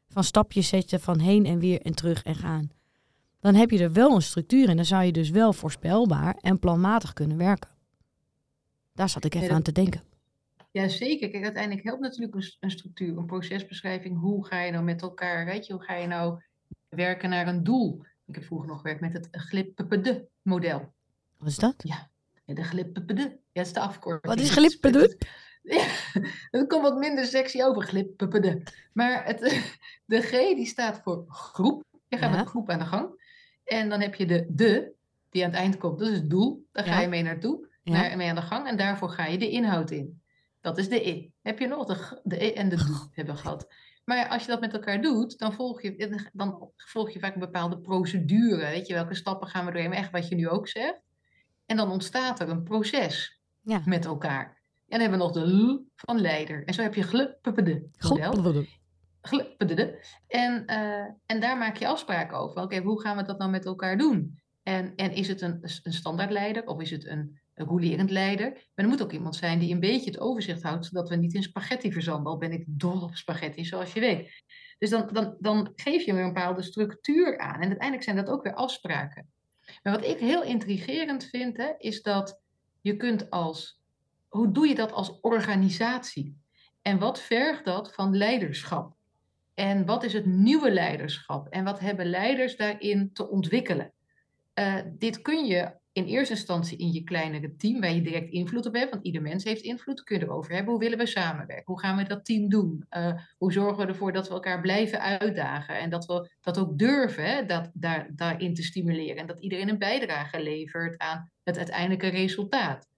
van 0.09 0.25
stapjes 0.25 0.69
zetten 0.69 1.01
van 1.01 1.19
heen 1.19 1.47
en 1.47 1.59
weer 1.59 1.81
en 1.81 1.95
terug 1.95 2.23
en 2.23 2.35
gaan. 2.35 2.71
Dan 3.41 3.55
heb 3.55 3.71
je 3.71 3.79
er 3.79 3.93
wel 3.93 4.15
een 4.15 4.23
structuur 4.23 4.69
en 4.69 4.77
dan 4.77 4.85
zou 4.85 5.05
je 5.05 5.13
dus 5.13 5.31
wel 5.31 5.53
voorspelbaar 5.53 6.37
en 6.41 6.59
planmatig 6.59 7.13
kunnen 7.13 7.37
werken. 7.37 7.71
Daar 8.93 9.09
zat 9.09 9.25
ik 9.25 9.35
even 9.35 9.49
Ja, 9.49 9.55
aan 9.55 9.63
te 9.63 9.73
denken. 9.73 10.03
Ja, 10.71 10.89
zeker. 10.89 11.31
Kijk, 11.31 11.45
uiteindelijk 11.45 11.85
helpt 11.85 12.01
natuurlijk 12.01 12.35
een, 12.35 12.53
een 12.61 12.71
structuur, 12.71 13.17
een 13.17 13.27
procesbeschrijving. 13.27 14.19
Hoe 14.21 14.47
ga 14.47 14.61
je 14.63 14.73
nou 14.73 14.85
met 14.85 15.03
elkaar, 15.03 15.45
weet 15.45 15.67
je, 15.67 15.73
hoe 15.73 15.83
ga 15.83 15.95
je 15.95 16.07
nou 16.07 16.43
werken 16.89 17.31
naar 17.31 17.49
een 17.49 17.65
doel? 17.65 18.03
Ik 18.27 18.35
heb 18.35 18.45
vroeger 18.45 18.69
nog 18.69 18.77
gewerkt 18.77 19.01
met 19.01 19.13
het 19.13 19.29
glippede-model. 19.31 20.93
Wat 21.37 21.49
is 21.49 21.57
dat? 21.57 21.75
Ja, 21.77 22.11
de 22.55 22.65
glippede. 22.65 23.21
Ja, 23.23 23.39
dat 23.53 23.67
is 23.67 23.73
de 23.73 23.81
afkorting. 23.81 24.35
Wat 24.35 24.45
is 24.45 24.51
glippede? 24.51 25.17
Ja, 25.63 25.87
dat 26.51 26.67
komt 26.67 26.83
wat 26.83 26.99
minder 26.99 27.25
sexy 27.25 27.63
over, 27.63 27.83
glippede. 27.83 28.63
Maar 28.93 29.25
het, 29.25 29.41
de 30.05 30.21
G 30.21 30.31
die 30.31 30.67
staat 30.67 31.01
voor 31.03 31.25
groep. 31.29 31.85
Je 32.09 32.17
gaat 32.17 32.31
Ja. 32.31 32.37
met 32.37 32.49
groep 32.49 32.71
aan 32.71 32.79
de 32.79 32.85
gang. 32.85 33.23
En 33.65 33.89
dan 33.89 34.01
heb 34.01 34.15
je 34.15 34.27
de 34.27 34.47
de, 34.49 34.93
die 35.31 35.45
aan 35.45 35.51
het 35.51 35.59
eind 35.59 35.77
komt. 35.79 35.99
Dat 35.99 36.09
is 36.09 36.15
het 36.15 36.31
doel. 36.31 36.67
Daar 36.73 36.85
ga 36.85 37.01
je 37.01 37.09
mee 37.09 37.23
naartoe, 37.23 37.69
naar, 37.85 38.17
mee 38.17 38.29
aan 38.29 38.35
de 38.35 38.43
gang. 38.43 38.67
En 38.67 38.77
daarvoor 38.77 39.09
ga 39.11 39.27
je 39.27 39.39
de 39.39 39.51
inhoud 39.51 39.91
in. 39.91 40.23
Dat 40.61 40.79
is 40.79 40.89
de 40.89 41.07
I. 41.09 41.33
Heb 41.43 41.59
je 41.59 41.67
nog 41.67 41.87
de, 41.87 42.21
de 42.25 42.45
E 42.45 42.53
en 42.53 42.69
de 42.69 42.77
D 42.77 43.09
hebben 43.13 43.35
we 43.35 43.41
gehad. 43.41 43.75
Maar 44.05 44.29
als 44.29 44.43
je 44.43 44.49
dat 44.49 44.61
met 44.61 44.73
elkaar 44.73 45.01
doet, 45.01 45.39
dan 45.39 45.53
volg 45.53 45.83
je, 45.83 46.29
dan 46.33 46.71
volg 46.77 47.11
je 47.11 47.19
vaak 47.19 47.35
een 47.35 47.41
bepaalde 47.41 47.81
procedure. 47.81 48.57
Weet 48.67 48.87
je, 48.87 48.95
welke 48.95 49.15
stappen 49.15 49.49
gaan 49.49 49.65
we 49.65 49.71
doorheen? 49.73 49.91
Maar 49.91 49.99
Echt 49.99 50.11
wat 50.11 50.29
je 50.29 50.35
nu 50.35 50.49
ook 50.49 50.69
zegt. 50.69 51.01
En 51.69 51.77
dan 51.77 51.91
ontstaat 51.91 52.41
er 52.41 52.49
een 52.49 52.63
proces 52.63 53.41
Ja. 53.61 53.83
met 53.85 54.05
elkaar. 54.05 54.45
En 54.89 54.99
dan 54.99 55.01
hebben 55.01 55.19
we 55.19 55.25
nog 55.25 55.35
de 55.35 55.57
L 55.57 55.87
van 55.95 56.21
leider. 56.21 56.65
En 56.65 56.75
zo 56.75 56.83
heb 56.83 56.95
je 56.95 57.03
glippede 57.03 57.89
model. 58.09 58.33
Goed. 58.33 58.69
Glippede. 59.21 60.05
En, 60.27 60.67
eh, 60.67 61.05
en 61.27 61.41
daar 61.41 61.59
maak 61.59 61.77
je 61.77 61.87
afspraken 61.87 62.39
over. 62.39 62.63
Oké, 62.63 62.79
hoe 62.79 63.01
gaan 63.01 63.17
we 63.17 63.23
dat 63.23 63.39
nou 63.39 63.51
met 63.51 63.65
elkaar 63.65 63.99
doen? 63.99 64.41
En, 64.63 64.95
en 64.97 65.13
is 65.13 65.29
het 65.29 65.41
een, 65.41 65.59
een 65.83 65.93
standaardleider 65.93 66.67
of 66.67 66.81
is 66.81 66.91
het 66.91 67.07
een, 67.07 67.41
een 67.55 67.67
rolerend 67.67 68.11
leider? 68.11 68.51
Maar 68.51 68.85
er 68.85 68.89
moet 68.89 69.03
ook 69.03 69.13
iemand 69.13 69.37
zijn 69.37 69.59
die 69.59 69.73
een 69.75 69.81
beetje 69.81 70.11
het 70.11 70.21
overzicht 70.21 70.63
houdt, 70.63 70.87
zodat 70.87 71.09
we 71.09 71.17
niet 71.17 71.35
in 71.35 71.43
spaghetti 71.43 71.93
verzanden. 71.93 72.33
Al 72.33 72.39
ben 72.39 72.53
ik 72.53 72.65
dol 72.67 73.01
op 73.01 73.17
spaghetti, 73.17 73.65
zoals 73.65 73.93
je 73.93 74.01
weet. 74.01 74.43
Dus 74.79 74.91
dan, 74.91 75.09
dan, 75.13 75.37
dan 75.39 75.73
geef 75.75 76.05
je 76.05 76.13
weer 76.13 76.23
een 76.23 76.33
bepaalde 76.33 76.63
structuur 76.63 77.39
aan. 77.39 77.55
En 77.61 77.69
uiteindelijk 77.69 78.03
zijn 78.03 78.17
dat 78.17 78.29
ook 78.29 78.43
weer 78.43 78.55
afspraken. 78.55 79.33
Maar 79.83 79.93
wat 79.93 80.05
ik 80.05 80.19
heel 80.19 80.43
intrigerend 80.43 81.25
vind, 81.25 81.57
hè, 81.57 81.73
is 81.79 82.03
dat 82.03 82.41
je 82.81 82.97
kunt 82.97 83.31
als... 83.31 83.81
Hoe 84.29 84.53
doe 84.53 84.69
je 84.69 84.75
dat 84.75 84.93
als 84.93 85.21
organisatie? 85.21 86.37
En 86.83 86.99
wat 86.99 87.21
vergt 87.21 87.65
dat 87.65 87.95
van 87.95 88.17
leiderschap? 88.17 88.97
En 89.55 89.85
wat 89.85 90.05
is 90.05 90.13
het 90.13 90.27
nieuwe 90.27 90.71
leiderschap? 90.71 91.49
En 91.49 91.65
wat 91.65 91.81
hebben 91.81 92.07
leiders 92.07 92.57
daarin 92.57 93.13
te 93.13 93.29
ontwikkelen? 93.29 93.93
Eh, 94.55 94.77
dit 94.99 95.23
kun 95.23 95.47
je 95.47 95.78
in 95.93 96.05
eerste 96.05 96.35
instantie 96.35 96.79
in 96.79 96.93
je 96.93 97.05
kleinere 97.05 97.57
team, 97.57 97.81
waar 97.81 97.93
je 97.93 98.01
direct 98.01 98.31
invloed 98.31 98.67
op 98.67 98.75
hebt, 98.75 98.91
want 98.91 99.05
ieder 99.05 99.23
mens 99.23 99.45
heeft 99.45 99.63
invloed, 99.63 100.03
kun 100.03 100.19
je 100.19 100.25
erover 100.25 100.53
hebben. 100.53 100.71
Hoe 100.71 100.83
willen 100.83 100.99
we 100.99 101.07
samenwerken? 101.07 101.67
Hoe 101.67 101.81
gaan 101.81 101.97
we 101.97 102.03
dat 102.03 102.25
team 102.25 102.49
doen? 102.49 102.85
Eh, 102.89 103.13
hoe 103.39 103.53
zorgen 103.53 103.87
we 103.87 103.93
ervoor 103.93 104.13
dat 104.13 104.29
we 104.29 104.35
elkaar 104.35 104.61
blijven 104.61 105.01
uitdagen 105.01 105.79
en 105.79 105.91
dat 105.91 106.07
we 106.07 106.31
dat 106.41 106.59
ook 106.59 106.79
durven, 106.79 107.25
hè, 107.25 107.45
dat, 107.45 107.71
daar, 107.73 108.09
daarin 108.11 108.55
te 108.55 108.63
stimuleren 108.63 109.17
en 109.17 109.27
dat 109.27 109.41
iedereen 109.41 109.69
een 109.69 109.79
bijdrage 109.79 110.43
levert 110.43 110.99
aan 110.99 111.31
het 111.43 111.57
uiteindelijke 111.57 112.09
resultaat. 112.09 112.89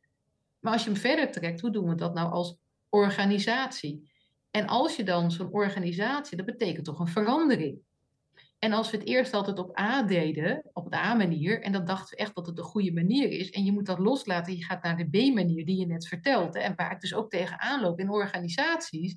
Maar 0.60 0.72
als 0.72 0.84
je 0.84 0.90
hem 0.90 0.98
verder 0.98 1.30
trekt, 1.30 1.60
hoe 1.60 1.70
doen 1.70 1.88
we 1.88 1.94
dat 1.94 2.14
nou 2.14 2.30
als 2.30 2.56
organisatie? 2.88 4.10
En 4.50 4.66
als 4.66 4.96
je 4.96 5.04
dan 5.04 5.30
zo'n 5.30 5.52
organisatie, 5.52 6.36
dat 6.36 6.46
betekent 6.46 6.84
toch 6.84 7.00
een 7.00 7.08
verandering. 7.08 7.78
En 8.60 8.72
als 8.72 8.90
we 8.90 8.96
het 8.96 9.06
eerst 9.06 9.34
altijd 9.34 9.58
op 9.58 9.78
A 9.78 10.02
deden, 10.02 10.62
op 10.72 10.90
de 10.90 10.96
A-manier, 10.96 11.62
en 11.62 11.72
dan 11.72 11.84
dachten 11.84 12.16
we 12.16 12.22
echt 12.22 12.34
dat 12.34 12.46
het 12.46 12.56
de 12.56 12.62
goede 12.62 12.92
manier 12.92 13.30
is, 13.30 13.50
en 13.50 13.64
je 13.64 13.72
moet 13.72 13.86
dat 13.86 13.98
loslaten, 13.98 14.56
je 14.56 14.64
gaat 14.64 14.82
naar 14.82 14.96
de 14.96 15.08
B-manier 15.08 15.64
die 15.64 15.78
je 15.78 15.86
net 15.86 16.06
vertelt, 16.06 16.54
en 16.54 16.72
waar 16.76 16.92
ik 16.92 17.00
dus 17.00 17.14
ook 17.14 17.30
tegen 17.30 17.60
aanloop 17.60 18.00
in 18.00 18.10
organisaties, 18.10 19.16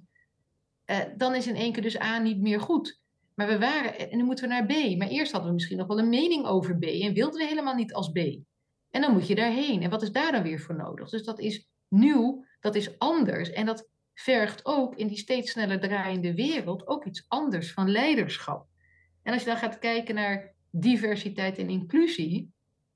eh, 0.85 0.99
dan 1.17 1.35
is 1.35 1.47
in 1.47 1.55
één 1.55 1.71
keer 1.71 1.81
dus 1.81 1.99
A 1.99 2.17
niet 2.17 2.41
meer 2.41 2.59
goed. 2.59 3.01
Maar 3.35 3.47
we 3.47 3.59
waren, 3.59 4.11
en 4.11 4.17
dan 4.17 4.25
moeten 4.25 4.47
we 4.47 4.53
naar 4.53 4.65
B. 4.65 4.97
Maar 4.97 5.07
eerst 5.07 5.31
hadden 5.31 5.49
we 5.49 5.55
misschien 5.55 5.77
nog 5.77 5.87
wel 5.87 5.99
een 5.99 6.09
mening 6.09 6.45
over 6.45 6.77
B, 6.77 6.83
en 6.83 7.13
wilden 7.13 7.39
we 7.39 7.47
helemaal 7.47 7.75
niet 7.75 7.93
als 7.93 8.11
B. 8.11 8.17
En 8.89 9.01
dan 9.01 9.13
moet 9.13 9.27
je 9.27 9.35
daarheen. 9.35 9.81
En 9.81 9.89
wat 9.89 10.01
is 10.01 10.11
daar 10.11 10.31
dan 10.31 10.43
weer 10.43 10.59
voor 10.59 10.75
nodig? 10.75 11.09
Dus 11.09 11.23
dat 11.23 11.39
is 11.39 11.67
nieuw, 11.87 12.45
dat 12.59 12.75
is 12.75 12.99
anders. 12.99 13.51
En 13.51 13.65
dat 13.65 13.87
vergt 14.13 14.65
ook 14.65 14.95
in 14.95 15.07
die 15.07 15.17
steeds 15.17 15.51
sneller 15.51 15.79
draaiende 15.79 16.33
wereld 16.33 16.87
ook 16.87 17.05
iets 17.05 17.25
anders 17.27 17.73
van 17.73 17.89
leiderschap. 17.89 18.65
En 19.23 19.33
als 19.33 19.43
je 19.43 19.49
dan 19.49 19.57
gaat 19.57 19.79
kijken 19.79 20.15
naar 20.15 20.53
diversiteit 20.71 21.57
en 21.57 21.69
inclusie, 21.69 22.51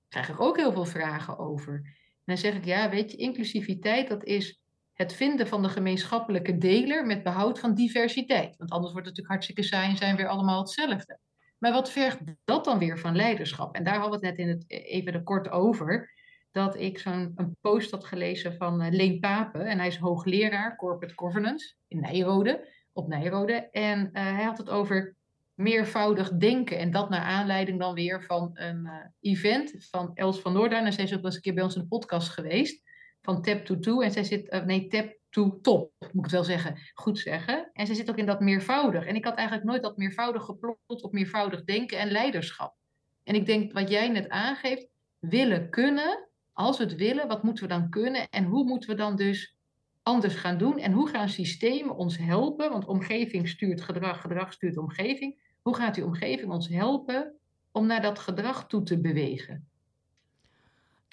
krijg 0.10 0.30
ik 0.30 0.42
ook 0.42 0.58
heel 0.58 0.72
veel 0.72 0.86
vragen 0.86 1.38
over. 1.38 1.74
En 1.74 2.24
dan 2.26 2.38
zeg 2.38 2.56
ik, 2.56 2.66
ja, 2.66 2.90
weet 2.90 3.12
je, 3.12 3.18
inclusiviteit, 3.18 4.08
dat 4.08 4.24
is 4.24 4.62
het 4.94 5.14
vinden 5.14 5.48
van 5.48 5.62
de 5.62 5.70
gemeenschappelijke 5.70 6.58
deler 6.58 7.06
met 7.06 7.24
behoud 7.24 7.60
van 7.60 7.74
diversiteit. 7.74 8.58
Want 8.58 8.72
anders 8.72 8.92
wordt 8.94 9.08
het 9.08 9.18
natuurlijk 9.18 9.28
hartstikke 9.28 9.64
saai 9.64 9.90
en 9.90 9.98
zijn 9.98 10.16
we 10.16 10.22
weer 10.22 10.32
allemaal 10.32 10.60
hetzelfde. 10.60 11.20
Maar 11.58 11.72
wat 11.72 11.92
vergt 11.92 12.20
dat 12.46 12.66
dan 12.66 12.80
weer 12.80 13.00
van 13.00 13.16
leiderschap? 13.16 13.76
En 13.76 13.84
daar 13.84 14.00
hadden 14.00 14.20
we 14.20 14.28
het 14.28 14.38
net 14.38 14.48
in 14.48 14.54
het, 14.54 14.70
even 14.70 15.14
er 15.14 15.24
kort 15.24 15.50
over. 15.50 16.16
Dat 16.52 16.76
ik 16.76 17.00
zo'n 17.00 17.32
een 17.36 17.58
post 17.62 17.92
had 17.92 18.06
gelezen 18.06 18.56
van 18.56 18.82
uh, 18.82 18.92
Leen 18.92 19.20
Papen. 19.20 19.66
En 19.66 19.78
hij 19.78 19.88
is 19.88 19.98
hoogleraar 19.98 20.76
corporate 20.76 21.14
governance 21.16 21.76
in 21.88 22.00
Nijrode, 22.00 22.68
op 22.94 23.08
Nijrode. 23.08 23.70
En 23.70 24.00
uh, 24.00 24.12
hij 24.14 24.44
had 24.44 24.58
het 24.58 24.70
over 24.70 25.17
meervoudig 25.58 26.32
denken. 26.32 26.78
En 26.78 26.92
dat 26.92 27.10
naar 27.10 27.22
aanleiding 27.22 27.80
dan 27.80 27.94
weer 27.94 28.24
van 28.24 28.50
een 28.54 28.86
uh, 28.86 28.94
event 29.20 29.76
van 29.90 30.12
Els 30.14 30.40
van 30.40 30.54
Noorduin. 30.54 30.86
En 30.86 30.94
zij 30.94 31.04
is 31.04 31.10
ook 31.10 31.16
wel 31.16 31.26
eens 31.26 31.36
een 31.36 31.42
keer 31.42 31.54
bij 31.54 31.64
ons 31.64 31.76
in 31.76 31.82
de 31.82 31.88
podcast 31.88 32.30
geweest. 32.30 32.82
Van 33.22 33.42
Tap 33.42 33.66
to 33.66 33.80
Two. 33.80 34.02
En 34.02 34.12
zij 34.12 34.24
zit, 34.24 34.54
uh, 34.54 34.64
nee, 34.64 34.88
Tap 34.88 35.18
to 35.30 35.60
Top, 35.62 35.92
moet 36.00 36.14
ik 36.14 36.22
het 36.22 36.32
wel 36.32 36.44
zeggen. 36.44 36.78
Goed 36.94 37.20
zeggen. 37.20 37.70
En 37.74 37.86
zij 37.86 37.96
zit 37.96 38.10
ook 38.10 38.18
in 38.18 38.26
dat 38.26 38.40
meervoudig. 38.40 39.06
En 39.06 39.16
ik 39.16 39.26
had 39.26 39.36
eigenlijk 39.36 39.68
nooit 39.68 39.82
dat 39.82 39.98
meervoudig 39.98 40.44
geplot 40.44 41.02
op 41.02 41.12
meervoudig 41.12 41.64
denken 41.64 42.00
en 42.00 42.12
leiderschap. 42.12 42.76
En 43.24 43.36
ik 43.36 43.46
denk 43.46 43.74
wat 43.74 43.90
jij 43.90 44.10
net 44.10 44.30
aangeeft, 44.30 44.88
willen 45.20 45.70
kunnen. 45.70 46.28
Als 46.54 46.78
we 46.78 46.84
het 46.84 46.96
willen, 46.96 47.28
wat 47.28 47.44
moeten 47.44 47.64
we 47.64 47.70
dan 47.70 47.90
kunnen? 47.90 48.30
En 48.30 48.44
hoe 48.44 48.64
moeten 48.64 48.90
we 48.90 48.96
dan 48.96 49.16
dus 49.16 49.56
anders 50.04 50.36
gaan 50.36 50.58
doen? 50.58 50.80
En 50.80 50.92
hoe 50.92 51.10
gaan 51.10 51.30
systemen 51.30 51.96
ons 51.96 52.18
helpen? 52.18 52.70
Want 52.70 52.86
omgeving 52.86 53.50
stuurt 53.50 53.82
gedrag, 53.82 54.22
gedrag 54.22 54.54
stuurt 54.54 54.78
omgeving. 54.78 55.46
Hoe 55.68 55.76
gaat 55.76 55.96
die 55.96 56.06
omgeving 56.06 56.52
ons 56.52 56.68
helpen 56.68 57.34
om 57.72 57.86
naar 57.88 58.02
dat 58.02 58.20
gedrag 58.20 58.68
toe 58.68 58.84
te 58.84 59.00
bewegen? 59.00 59.68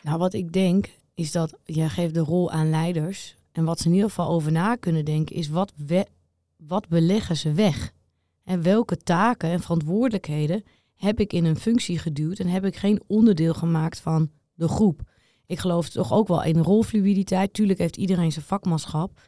Nou, 0.03 0.19
wat 0.19 0.33
ik 0.33 0.53
denk 0.53 0.91
is 1.15 1.33
dat 1.33 1.59
jij 1.65 1.89
geeft 1.89 2.15
de 2.15 2.21
rol 2.21 2.51
aan 2.51 2.71
leiders. 2.71 3.37
En 3.53 3.65
wat 3.65 3.81
ze 3.81 3.87
in 3.87 3.93
ieder 3.95 4.09
geval 4.09 4.29
over 4.29 4.53
na 4.53 4.75
kunnen 4.75 5.05
denken 5.05 5.37
is 5.37 5.49
wat, 5.49 5.73
wat 6.57 6.89
beleggen 6.89 7.37
ze 7.37 7.53
weg? 7.53 7.93
En 8.45 8.63
welke 8.63 8.97
taken 8.97 9.51
en 9.51 9.61
verantwoordelijkheden 9.61 10.65
heb 10.95 11.21
ik 11.21 11.33
in 11.33 11.45
een 11.45 11.57
functie 11.57 11.99
geduwd 11.99 12.39
en 12.39 12.49
heb 12.49 12.65
ik 12.65 12.77
geen 12.77 13.03
onderdeel 13.07 13.55
gemaakt 13.55 14.01
van 14.01 14.31
de 14.55 14.69
groep? 14.69 15.01
Ik 15.47 15.59
geloof 15.59 15.89
toch 15.89 16.13
ook 16.13 16.29
wel 16.29 16.43
in 16.43 16.59
rolfluiditeit. 16.59 17.53
Tuurlijk 17.53 17.79
heeft 17.79 17.97
iedereen 17.97 18.33
zijn 18.33 18.45
vakmanschap. 18.45 19.21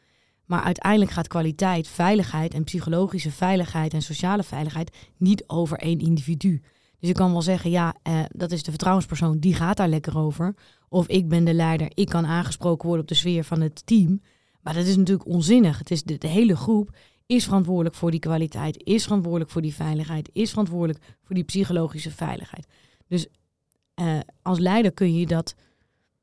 Maar 0.46 0.62
uiteindelijk 0.62 1.10
gaat 1.10 1.28
kwaliteit, 1.28 1.88
veiligheid 1.88 2.54
en 2.54 2.64
psychologische 2.64 3.30
veiligheid 3.30 3.94
en 3.94 4.02
sociale 4.02 4.42
veiligheid 4.42 4.96
niet 5.16 5.44
over 5.46 5.78
één 5.78 5.98
individu. 5.98 6.62
Dus 6.98 7.08
je 7.08 7.14
kan 7.14 7.32
wel 7.32 7.42
zeggen, 7.42 7.70
ja, 7.70 7.94
eh, 8.02 8.22
dat 8.28 8.52
is 8.52 8.62
de 8.62 8.70
vertrouwenspersoon, 8.70 9.38
die 9.38 9.54
gaat 9.54 9.76
daar 9.76 9.88
lekker 9.88 10.18
over. 10.18 10.54
Of 10.88 11.06
ik 11.06 11.28
ben 11.28 11.44
de 11.44 11.54
leider, 11.54 11.90
ik 11.94 12.08
kan 12.08 12.26
aangesproken 12.26 12.86
worden 12.86 13.02
op 13.02 13.08
de 13.08 13.14
sfeer 13.14 13.44
van 13.44 13.60
het 13.60 13.86
team. 13.86 14.20
Maar 14.62 14.74
dat 14.74 14.86
is 14.86 14.96
natuurlijk 14.96 15.28
onzinnig. 15.28 15.78
Het 15.78 15.90
is 15.90 16.02
de, 16.02 16.18
de 16.18 16.28
hele 16.28 16.56
groep 16.56 16.96
is 17.26 17.44
verantwoordelijk 17.44 17.94
voor 17.94 18.10
die 18.10 18.20
kwaliteit, 18.20 18.82
is 18.84 19.02
verantwoordelijk 19.02 19.50
voor 19.50 19.62
die 19.62 19.74
veiligheid, 19.74 20.30
is 20.32 20.50
verantwoordelijk 20.50 21.04
voor 21.22 21.34
die 21.34 21.44
psychologische 21.44 22.10
veiligheid. 22.10 22.66
Dus 23.08 23.26
eh, 23.94 24.18
als 24.42 24.58
leider 24.58 24.92
kun 24.92 25.14
je 25.14 25.26
dat, 25.26 25.54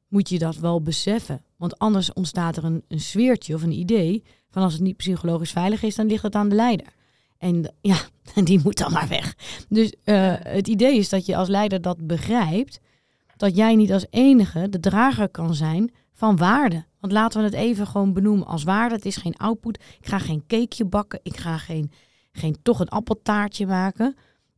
moet 0.08 0.30
je 0.30 0.40
dat 0.40 0.56
wel 0.56 0.82
beseffen. 0.82 1.44
Want 1.64 1.80
anders 1.80 2.14
ontstaat 2.14 2.58
er 2.58 2.64
een, 2.64 2.84
een 2.88 3.00
sfeertje 3.00 3.56
of 3.56 3.64
een 3.64 3.80
idee 3.80 4.24
van 4.50 4.64
als 4.64 4.74
het 4.74 4.82
niet 4.82 4.98
psychologisch 4.98 5.52
veilig 5.52 5.84
is, 5.84 5.96
dan 5.96 6.08
ligt 6.08 6.24
het 6.24 6.36
aan 6.36 6.50
de 6.50 6.56
leider. 6.56 6.88
En 7.38 7.74
ja, 7.82 7.98
die 8.44 8.60
moet 8.64 8.78
dan 8.78 8.92
maar 8.92 9.08
weg. 9.08 9.36
Dus 9.70 9.94
uh, 10.06 10.34
het 10.40 10.68
idee 10.68 10.98
is 10.98 11.10
dat 11.10 11.26
je 11.26 11.36
als 11.36 11.48
leider 11.48 11.82
dat 11.82 12.08
begrijpt, 12.08 12.80
dat 13.38 13.56
jij 13.56 13.76
niet 13.76 13.92
als 13.92 14.06
enige 14.10 14.70
de 14.70 14.80
drager 14.80 15.30
kan 15.30 15.56
zijn 15.56 15.92
van 16.14 16.38
waarde. 16.38 16.86
Want 17.00 17.14
laten 17.14 17.40
we 17.40 17.46
het 17.46 17.56
even 17.56 17.88
gewoon 17.88 18.14
benoemen 18.14 18.48
als 18.48 18.64
waarde. 18.64 18.96
Het 18.96 19.06
is 19.06 19.18
geen 19.18 19.38
output. 19.38 19.76
Ik 20.00 20.08
ga 20.08 20.20
geen 20.20 20.44
cakeje 20.48 20.86
bakken. 20.86 21.20
Ik 21.24 21.38
ga 21.38 21.58
geen, 21.58 21.92
geen 22.32 22.58
toch 22.62 22.80
een 22.80 22.90
appeltaartje 22.90 23.66
maken. 23.66 24.16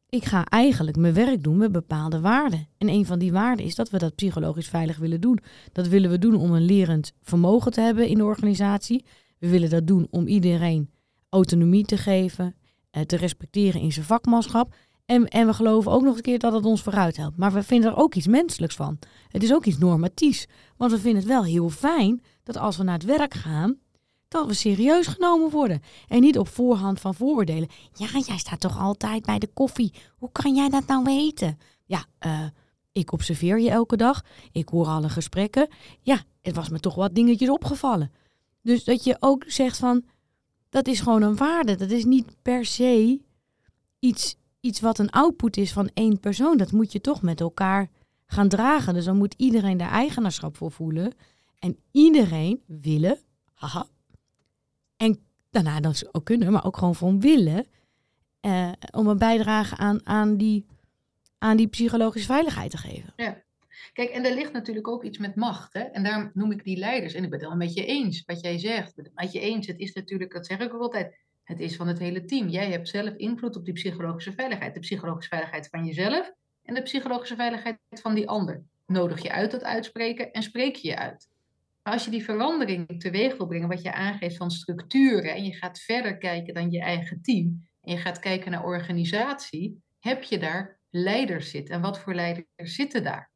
Ik 0.09 0.25
ga 0.25 0.45
eigenlijk 0.45 0.97
mijn 0.97 1.13
werk 1.13 1.43
doen 1.43 1.57
met 1.57 1.71
bepaalde 1.71 2.19
waarden. 2.19 2.67
En 2.77 2.89
een 2.89 3.05
van 3.05 3.19
die 3.19 3.31
waarden 3.31 3.65
is 3.65 3.75
dat 3.75 3.89
we 3.89 3.97
dat 3.97 4.15
psychologisch 4.15 4.67
veilig 4.67 4.97
willen 4.97 5.21
doen. 5.21 5.39
Dat 5.71 5.87
willen 5.87 6.09
we 6.09 6.19
doen 6.19 6.35
om 6.35 6.51
een 6.51 6.65
lerend 6.65 7.13
vermogen 7.21 7.71
te 7.71 7.81
hebben 7.81 8.07
in 8.07 8.17
de 8.17 8.23
organisatie. 8.23 9.05
We 9.39 9.49
willen 9.49 9.69
dat 9.69 9.87
doen 9.87 10.07
om 10.09 10.27
iedereen 10.27 10.89
autonomie 11.29 11.85
te 11.85 11.97
geven, 11.97 12.55
eh, 12.91 13.01
te 13.01 13.15
respecteren 13.15 13.81
in 13.81 13.91
zijn 13.91 14.05
vakmanschap. 14.05 14.75
En, 15.05 15.27
en 15.27 15.47
we 15.47 15.53
geloven 15.53 15.91
ook 15.91 16.03
nog 16.03 16.15
een 16.15 16.21
keer 16.21 16.39
dat 16.39 16.53
het 16.53 16.65
ons 16.65 16.81
vooruit 16.81 17.17
helpt. 17.17 17.37
Maar 17.37 17.53
we 17.53 17.63
vinden 17.63 17.91
er 17.91 17.97
ook 17.97 18.15
iets 18.15 18.27
menselijks 18.27 18.75
van. 18.75 18.99
Het 19.27 19.43
is 19.43 19.53
ook 19.53 19.65
iets 19.65 19.77
normatiefs. 19.77 20.47
Want 20.77 20.91
we 20.91 20.99
vinden 20.99 21.19
het 21.19 21.31
wel 21.31 21.43
heel 21.43 21.69
fijn 21.69 22.21
dat 22.43 22.57
als 22.57 22.77
we 22.77 22.83
naar 22.83 22.93
het 22.93 23.05
werk 23.05 23.33
gaan, 23.33 23.77
dat 24.43 24.55
serieus 24.55 25.07
genomen 25.07 25.49
worden. 25.49 25.81
En 26.07 26.21
niet 26.21 26.37
op 26.37 26.47
voorhand 26.47 26.99
van 26.99 27.15
vooroordelen. 27.15 27.69
Ja, 27.93 28.07
jij 28.25 28.37
staat 28.37 28.59
toch 28.59 28.79
altijd 28.79 29.25
bij 29.25 29.39
de 29.39 29.49
koffie. 29.53 29.93
Hoe 30.17 30.31
kan 30.31 30.55
jij 30.55 30.69
dat 30.69 30.85
nou 30.85 31.03
weten? 31.03 31.59
Ja, 31.85 32.05
uh, 32.25 32.45
ik 32.91 33.11
observeer 33.11 33.59
je 33.59 33.69
elke 33.69 33.97
dag. 33.97 34.23
Ik 34.51 34.69
hoor 34.69 34.85
alle 34.85 35.09
gesprekken. 35.09 35.67
Ja, 36.01 36.23
het 36.41 36.55
was 36.55 36.69
me 36.69 36.79
toch 36.79 36.95
wat 36.95 37.15
dingetjes 37.15 37.49
opgevallen. 37.49 38.11
Dus 38.61 38.83
dat 38.83 39.03
je 39.03 39.17
ook 39.19 39.43
zegt 39.47 39.77
van, 39.77 40.03
dat 40.69 40.87
is 40.87 40.99
gewoon 40.99 41.21
een 41.21 41.35
waarde. 41.35 41.75
Dat 41.75 41.91
is 41.91 42.05
niet 42.05 42.35
per 42.41 42.65
se 42.65 43.21
iets, 43.99 44.37
iets 44.59 44.79
wat 44.79 44.99
een 44.99 45.09
output 45.09 45.57
is 45.57 45.73
van 45.73 45.89
één 45.93 46.19
persoon. 46.19 46.57
Dat 46.57 46.71
moet 46.71 46.91
je 46.91 47.01
toch 47.01 47.21
met 47.21 47.41
elkaar 47.41 47.89
gaan 48.25 48.49
dragen. 48.49 48.93
Dus 48.93 49.05
dan 49.05 49.17
moet 49.17 49.33
iedereen 49.37 49.77
daar 49.77 49.91
eigenaarschap 49.91 50.57
voor 50.57 50.71
voelen. 50.71 51.13
En 51.59 51.77
iedereen 51.91 52.63
willen, 52.65 53.19
haha, 53.53 53.85
daarna 55.55 55.79
dan 55.79 55.93
ook 56.11 56.25
kunnen, 56.25 56.51
maar 56.51 56.65
ook 56.65 56.77
gewoon 56.77 56.95
van 56.95 57.19
willen, 57.19 57.65
uh, 58.41 58.71
om 58.91 59.07
een 59.07 59.17
bijdrage 59.17 59.77
aan, 59.77 60.07
aan, 60.07 60.37
die, 60.37 60.65
aan 61.37 61.57
die 61.57 61.67
psychologische 61.67 62.27
veiligheid 62.27 62.71
te 62.71 62.77
geven. 62.77 63.13
Ja. 63.15 63.43
Kijk, 63.93 64.09
en 64.09 64.25
er 64.25 64.33
ligt 64.33 64.51
natuurlijk 64.51 64.87
ook 64.87 65.03
iets 65.03 65.17
met 65.17 65.35
macht. 65.35 65.73
Hè? 65.73 65.79
En 65.79 66.03
daarom 66.03 66.31
noem 66.33 66.51
ik 66.51 66.63
die 66.63 66.77
leiders. 66.77 67.13
En 67.13 67.23
ik 67.23 67.29
ben 67.29 67.39
het 67.39 67.47
wel 67.47 67.57
met 67.57 67.73
je 67.73 67.85
eens 67.85 68.23
wat 68.25 68.41
jij 68.41 68.57
zegt. 68.57 69.01
Met 69.13 69.31
je 69.31 69.39
eens. 69.39 69.67
Het 69.67 69.79
is 69.79 69.93
natuurlijk, 69.93 70.31
dat 70.33 70.45
zeg 70.45 70.59
ik 70.59 70.73
ook 70.73 70.81
altijd, 70.81 71.15
het 71.43 71.59
is 71.59 71.75
van 71.75 71.87
het 71.87 71.99
hele 71.99 72.25
team. 72.25 72.47
Jij 72.47 72.71
hebt 72.71 72.89
zelf 72.89 73.13
invloed 73.13 73.55
op 73.55 73.65
die 73.65 73.73
psychologische 73.73 74.33
veiligheid. 74.33 74.73
De 74.73 74.79
psychologische 74.79 75.29
veiligheid 75.29 75.67
van 75.67 75.85
jezelf 75.85 76.31
en 76.63 76.73
de 76.73 76.81
psychologische 76.81 77.35
veiligheid 77.35 77.77
van 77.89 78.13
die 78.13 78.29
ander. 78.29 78.63
Nodig 78.85 79.21
je 79.21 79.31
uit 79.31 79.49
tot 79.49 79.63
uitspreken 79.63 80.31
en 80.31 80.43
spreek 80.43 80.75
je 80.75 80.87
je 80.87 80.97
uit. 80.97 81.27
Maar 81.85 81.93
als 81.93 82.05
je 82.05 82.11
die 82.11 82.23
verandering 82.23 82.99
teweeg 82.99 83.37
wil 83.37 83.47
brengen, 83.47 83.67
wat 83.67 83.81
je 83.81 83.93
aangeeft 83.93 84.37
van 84.37 84.51
structuren, 84.51 85.33
en 85.33 85.43
je 85.43 85.53
gaat 85.53 85.79
verder 85.79 86.17
kijken 86.17 86.53
dan 86.53 86.71
je 86.71 86.79
eigen 86.79 87.21
team, 87.21 87.67
en 87.81 87.93
je 87.93 87.97
gaat 87.97 88.19
kijken 88.19 88.51
naar 88.51 88.63
organisatie, 88.63 89.83
heb 89.99 90.23
je 90.23 90.37
daar 90.37 90.79
leiders 90.89 91.49
zitten. 91.49 91.75
En 91.75 91.81
wat 91.81 91.99
voor 91.99 92.13
leiders 92.13 92.75
zitten 92.75 93.03
daar? 93.03 93.31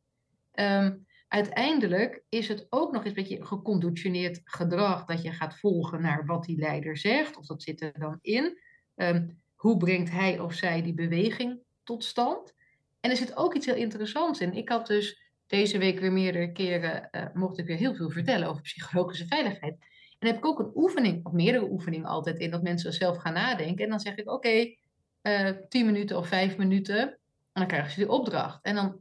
Um, 0.54 1.06
uiteindelijk 1.28 2.24
is 2.30 2.48
het 2.48 2.68
ook 2.70 2.92
nog 2.92 3.06
eens 3.06 3.16
een 3.16 3.24
beetje 3.24 3.46
geconditioneerd 3.46 4.42
gedrag 4.44 5.06
dat 5.06 5.22
je 5.22 5.32
gaat 5.32 5.60
volgen 5.60 6.02
naar 6.02 6.26
wat 6.26 6.44
die 6.44 6.60
leider 6.60 6.98
zegt, 6.98 7.38
of 7.38 7.46
dat 7.46 7.64
zit 7.64 7.82
er 7.82 8.00
dan 8.00 8.18
in. 8.22 8.60
Um, 8.96 9.42
hoe 9.56 9.78
brengt 9.78 10.12
hij 10.12 10.40
of 10.40 10.54
zij 10.54 10.82
die 10.82 10.94
beweging 10.94 11.60
tot 11.84 12.04
stand? 12.04 12.54
En 13.00 13.10
er 13.10 13.18
zit 13.18 13.36
ook 13.36 13.56
iets 13.56 13.66
heel 13.66 13.76
interessants 13.76 14.40
in. 14.40 14.54
Ik 14.54 14.70
had 14.70 14.88
dus 14.88 15.29
deze 15.50 15.78
week 15.78 16.00
weer 16.00 16.12
meerdere 16.12 16.52
keren, 16.52 17.10
uh, 17.12 17.26
mocht 17.34 17.58
ik 17.58 17.66
weer 17.66 17.78
heel 17.78 17.96
veel 17.96 18.10
vertellen 18.10 18.48
over 18.48 18.62
psychologische 18.62 19.28
veiligheid. 19.28 19.78
En 20.20 20.28
heb 20.28 20.38
ik 20.38 20.46
ook 20.46 20.60
een 20.60 20.72
oefening, 20.76 21.26
of 21.26 21.32
meerdere 21.32 21.70
oefeningen 21.70 22.08
altijd 22.08 22.40
in, 22.40 22.52
dat 22.52 22.62
mensen 22.62 22.94
zelf 22.94 23.18
gaan 23.18 23.34
nadenken. 23.34 23.84
En 23.84 23.90
dan 23.90 24.00
zeg 24.00 24.16
ik, 24.16 24.32
oké, 24.32 24.34
okay, 24.34 24.78
uh, 25.22 25.58
tien 25.70 25.86
minuten 25.86 26.18
of 26.18 26.28
vijf 26.28 26.58
minuten, 26.58 27.00
en 27.00 27.18
dan 27.54 27.68
krijgen 27.68 27.92
ze 27.92 28.00
die 28.00 28.10
opdracht. 28.10 28.64
En 28.64 28.76
dan, 28.76 28.98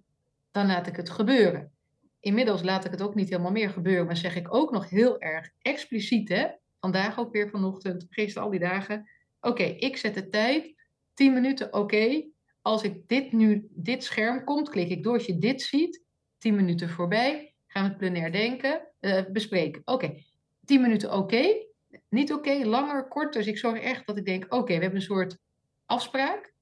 dan 0.51 0.67
laat 0.67 0.87
ik 0.87 0.97
het 0.97 1.11
gebeuren. 1.11 1.73
Inmiddels 2.21 2.63
laat 2.63 2.85
ik 2.85 2.91
het 2.91 3.03
ook 3.03 3.15
niet 3.15 3.29
helemaal 3.29 3.53
meer 3.53 3.71
gebeuren, 3.71 4.07
maar 4.07 4.17
zeg 4.17 4.37
ik 4.37 4.55
ook 4.55 4.71
nog 4.71 4.89
heel 4.89 5.21
erg 5.21 5.51
expliciet, 5.63 6.29
hè, 6.29 6.47
vandaag 6.81 7.19
ook 7.19 7.33
weer 7.33 7.51
vanochtend, 7.51 8.07
gisteren 8.09 8.43
al 8.43 8.51
die 8.51 8.61
dagen, 8.61 9.09
oké, 9.41 9.63
ik 9.63 9.97
zet 9.97 10.15
de 10.15 10.29
tijd, 10.29 10.75
tien 11.15 11.33
minuten, 11.33 11.75
oké, 11.75 12.25
als 12.63 12.83
ik 12.83 13.09
dit 13.09 13.33
nu, 13.33 13.69
dit 13.71 14.05
scherm 14.05 14.45
komt, 14.45 14.69
klik 14.69 14.89
ik 14.89 15.03
door, 15.03 15.15
als 15.15 15.27
je 15.27 15.39
dit 15.39 15.63
ziet, 15.63 16.07
10 16.38 16.55
minuten 16.55 16.88
voorbij, 16.88 17.55
gaan 17.66 17.83
we 17.83 17.88
het 17.88 17.98
plenair 17.98 18.33
denken, 18.33 18.87
uh, 19.01 19.22
bespreken. 19.33 19.83
Oké, 19.85 20.05
okay. 20.05 20.24
10 20.64 20.81
minuten 20.81 21.12
oké, 21.12 21.66
niet 22.09 22.33
oké, 22.33 22.64
langer, 22.64 23.09
kort. 23.09 23.33
Dus 23.33 23.46
ik 23.46 23.59
zorg 23.59 23.81
echt 23.81 24.07
dat 24.07 24.16
ik 24.16 24.24
denk, 24.24 24.55
oké, 24.55 24.74
we 24.74 24.83
hebben 24.83 24.94
een 24.94 25.03
soort 25.03 25.38
afspraak. 25.87 26.53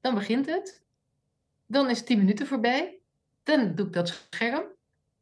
Dan 0.00 0.14
begint 0.14 0.46
het. 0.46 0.82
Dan 1.66 1.90
is 1.90 2.04
10 2.04 2.18
minuten 2.18 2.46
voorbij. 2.46 3.00
Dan 3.42 3.74
doe 3.74 3.86
ik 3.86 3.92
dat 3.92 4.26
scherm. 4.30 4.64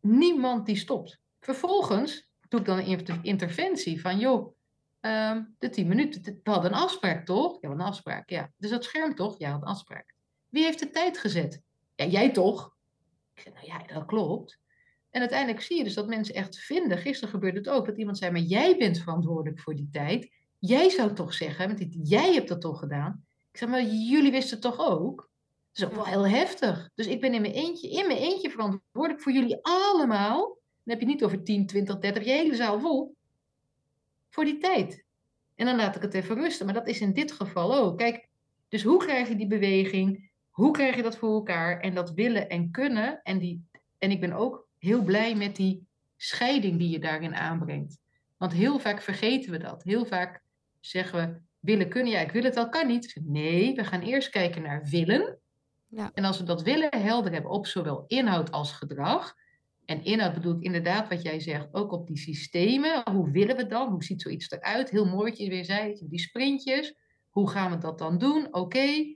Niemand 0.01 0.67
die 0.67 0.77
stopt. 0.77 1.21
Vervolgens 1.41 2.29
doe 2.49 2.61
ik 2.61 2.67
dan 2.67 2.79
een 2.79 3.23
interventie 3.23 4.01
van, 4.01 4.19
joh, 4.19 4.57
um, 5.01 5.55
de 5.59 5.69
10 5.69 5.87
minuten, 5.89 6.41
we 6.43 6.51
hadden 6.51 6.73
een 6.73 6.79
afspraak 6.79 7.25
toch? 7.27 7.61
Ja, 7.61 7.71
een 7.71 7.81
afspraak, 7.81 8.31
ja. 8.31 8.53
Dus 8.57 8.71
dat 8.71 8.85
scherm 8.85 9.15
toch? 9.15 9.39
Ja, 9.39 9.55
een 9.55 9.63
afspraak. 9.63 10.15
Wie 10.49 10.65
heeft 10.65 10.79
de 10.79 10.91
tijd 10.91 11.19
gezet? 11.19 11.63
Ja, 11.95 12.05
jij 12.05 12.31
toch? 12.31 12.76
Ik 13.37 13.43
zeg, 13.43 13.55
nou 13.55 13.67
ja, 13.67 13.95
dat 13.95 14.07
klopt. 14.07 14.59
En 15.11 15.21
uiteindelijk 15.21 15.61
zie 15.61 15.77
je 15.77 15.85
dus 15.85 15.95
dat 15.95 16.09
mensen 16.09 16.35
echt 16.35 16.59
vinden. 16.59 16.99
Gisteren 16.99 17.29
gebeurde 17.29 17.59
het 17.59 17.69
ook 17.69 17.87
dat 17.87 17.99
iemand 17.99 18.19
zei: 18.19 18.31
Maar 18.31 18.41
jij 18.41 18.77
bent 18.77 18.99
verantwoordelijk 18.99 19.61
voor 19.61 19.75
die 19.75 19.89
tijd. 19.93 20.31
Jij 20.59 20.89
zou 20.89 21.13
toch 21.13 21.35
zeggen, 21.35 21.67
want 21.69 22.09
jij 22.09 22.35
hebt 22.35 22.49
dat 22.49 22.61
toch 22.61 22.79
gedaan. 22.79 23.25
Ik 23.53 23.59
zeg, 23.59 23.69
maar 23.69 23.83
jullie 23.83 24.31
wisten 24.31 24.51
het 24.51 24.63
toch 24.63 24.79
ook? 24.79 25.31
Dat 25.73 25.83
is 25.83 25.85
ook 25.85 26.05
wel 26.05 26.13
heel 26.13 26.29
heftig. 26.29 26.91
Dus 26.95 27.07
ik 27.07 27.21
ben 27.21 27.35
in 27.35 27.41
mijn 27.41 27.53
eentje, 27.53 27.91
in 27.91 28.07
mijn 28.07 28.19
eentje 28.19 28.51
verantwoordelijk 28.51 29.23
voor 29.23 29.33
jullie 29.33 29.59
allemaal. 29.63 30.41
Dan 30.83 30.95
heb 30.95 31.01
je 31.01 31.07
niet 31.07 31.25
over 31.25 31.43
10, 31.43 31.67
20, 31.67 31.99
30, 31.99 32.25
je 32.25 32.31
hele 32.31 32.55
zaal 32.55 32.81
vol. 32.81 33.17
Voor 34.29 34.45
die 34.45 34.59
tijd. 34.59 35.05
En 35.55 35.67
dan 35.67 35.77
laat 35.77 35.97
ik 35.97 36.03
het 36.03 36.15
even 36.15 36.37
rusten. 36.37 36.67
Maar 36.67 36.75
dat 36.75 36.89
is 36.89 37.01
in 37.01 37.13
dit 37.13 37.33
geval 37.33 37.75
ook. 37.75 37.99
Kijk, 37.99 38.29
dus 38.69 38.83
hoe 38.83 38.99
krijg 38.99 39.29
je 39.29 39.37
die 39.37 39.47
beweging? 39.47 40.26
Hoe 40.57 40.71
krijg 40.71 40.97
je 40.97 41.03
dat 41.03 41.17
voor 41.17 41.35
elkaar? 41.35 41.81
En 41.81 41.95
dat 41.95 42.13
willen 42.13 42.49
en 42.49 42.71
kunnen. 42.71 43.21
En, 43.23 43.39
die, 43.39 43.65
en 43.99 44.11
ik 44.11 44.21
ben 44.21 44.33
ook 44.33 44.69
heel 44.79 45.03
blij 45.03 45.35
met 45.35 45.57
die 45.57 45.87
scheiding 46.17 46.79
die 46.79 46.89
je 46.89 46.99
daarin 46.99 47.35
aanbrengt. 47.35 47.99
Want 48.37 48.53
heel 48.53 48.79
vaak 48.79 49.03
vergeten 49.03 49.51
we 49.51 49.59
dat. 49.59 49.83
Heel 49.83 50.07
vaak 50.07 50.43
zeggen 50.81 51.19
we 51.19 51.41
willen 51.61 51.89
kunnen. 51.89 52.13
Ja, 52.13 52.21
ik 52.21 52.31
wil 52.31 52.43
het 52.43 52.55
wel, 52.55 52.69
kan 52.69 52.87
niet. 52.87 53.21
Nee, 53.25 53.75
we 53.75 53.85
gaan 53.85 54.01
eerst 54.01 54.29
kijken 54.29 54.63
naar 54.63 54.87
willen. 54.91 55.39
Ja. 55.87 56.11
En 56.15 56.25
als 56.25 56.39
we 56.39 56.45
dat 56.45 56.63
willen 56.63 57.01
helder 57.01 57.33
hebben 57.33 57.51
op 57.51 57.67
zowel 57.67 58.05
inhoud 58.07 58.51
als 58.51 58.73
gedrag. 58.73 59.35
En 59.85 60.05
inhoud 60.05 60.35
bedoel 60.35 60.55
ik 60.55 60.63
inderdaad 60.63 61.09
wat 61.09 61.23
jij 61.23 61.41
zegt, 61.41 61.69
ook 61.73 61.93
op 61.93 62.07
die 62.07 62.19
systemen. 62.19 63.11
Hoe 63.11 63.31
willen 63.31 63.57
we 63.57 63.67
dan? 63.67 63.91
Hoe 63.91 64.05
ziet 64.05 64.23
zoiets 64.23 64.51
eruit? 64.51 64.91
Heel 64.91 65.07
mooi 65.07 65.31
wat 65.31 65.39
je 65.39 65.49
weer 65.49 65.65
zei, 65.65 66.07
die 66.09 66.21
sprintjes. 66.21 66.95
Hoe 67.31 67.51
gaan 67.51 67.71
we 67.71 67.79
dat 67.79 67.99
dan 67.99 68.19
doen? 68.19 68.55
Oké, 68.55 69.16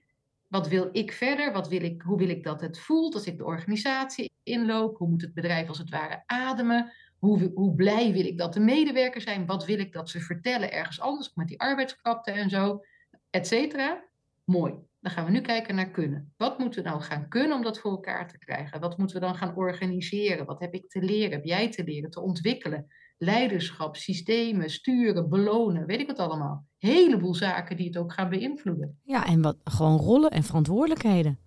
wat 0.50 0.68
wil 0.68 0.88
ik 0.92 1.12
verder? 1.12 1.52
Wat 1.52 1.68
wil 1.68 1.82
ik, 1.82 2.02
hoe 2.02 2.18
wil 2.18 2.28
ik 2.28 2.44
dat 2.44 2.60
het 2.60 2.78
voelt 2.78 3.14
als 3.14 3.26
ik 3.26 3.38
de 3.38 3.44
organisatie 3.44 4.32
inloop? 4.42 4.96
Hoe 4.96 5.08
moet 5.08 5.22
het 5.22 5.34
bedrijf 5.34 5.68
als 5.68 5.78
het 5.78 5.90
ware 5.90 6.22
ademen? 6.26 6.92
Hoe, 7.18 7.50
hoe 7.54 7.74
blij 7.74 8.12
wil 8.12 8.24
ik 8.24 8.38
dat 8.38 8.52
de 8.52 8.60
medewerkers 8.60 9.24
zijn? 9.24 9.46
Wat 9.46 9.64
wil 9.64 9.78
ik 9.78 9.92
dat 9.92 10.10
ze 10.10 10.20
vertellen 10.20 10.72
ergens 10.72 11.00
anders 11.00 11.34
met 11.34 11.48
die 11.48 11.60
arbeidskrapte 11.60 12.30
en 12.30 12.50
zo, 12.50 12.84
et 13.30 13.46
cetera? 13.46 14.04
Mooi. 14.44 14.74
Dan 15.00 15.12
gaan 15.12 15.24
we 15.24 15.30
nu 15.30 15.40
kijken 15.40 15.74
naar 15.74 15.90
kunnen. 15.90 16.32
Wat 16.36 16.58
moeten 16.58 16.82
we 16.82 16.88
nou 16.88 17.02
gaan 17.02 17.28
kunnen 17.28 17.56
om 17.56 17.62
dat 17.62 17.78
voor 17.78 17.90
elkaar 17.90 18.28
te 18.28 18.38
krijgen? 18.38 18.80
Wat 18.80 18.98
moeten 18.98 19.20
we 19.20 19.26
dan 19.26 19.36
gaan 19.36 19.56
organiseren? 19.56 20.46
Wat 20.46 20.60
heb 20.60 20.74
ik 20.74 20.90
te 20.90 21.02
leren? 21.02 21.30
Heb 21.30 21.44
jij 21.44 21.70
te 21.70 21.84
leren, 21.84 22.10
te 22.10 22.20
ontwikkelen? 22.20 22.86
Leiderschap, 23.22 23.96
systemen, 23.96 24.70
sturen, 24.70 25.28
belonen, 25.28 25.86
weet 25.86 26.00
ik 26.00 26.06
wat 26.06 26.18
allemaal. 26.18 26.66
Heleboel 26.78 27.34
zaken 27.34 27.76
die 27.76 27.86
het 27.86 27.96
ook 27.96 28.12
gaan 28.12 28.28
beïnvloeden. 28.28 28.98
Ja, 29.04 29.26
en 29.26 29.42
wat, 29.42 29.56
gewoon 29.64 29.96
rollen 29.96 30.30
en 30.30 30.42
verantwoordelijkheden. 30.42 31.38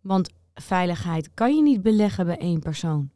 Want 0.00 0.30
veiligheid 0.54 1.34
kan 1.34 1.56
je 1.56 1.62
niet 1.62 1.82
beleggen 1.82 2.26
bij 2.26 2.38
één 2.38 2.60
persoon. 2.60 3.10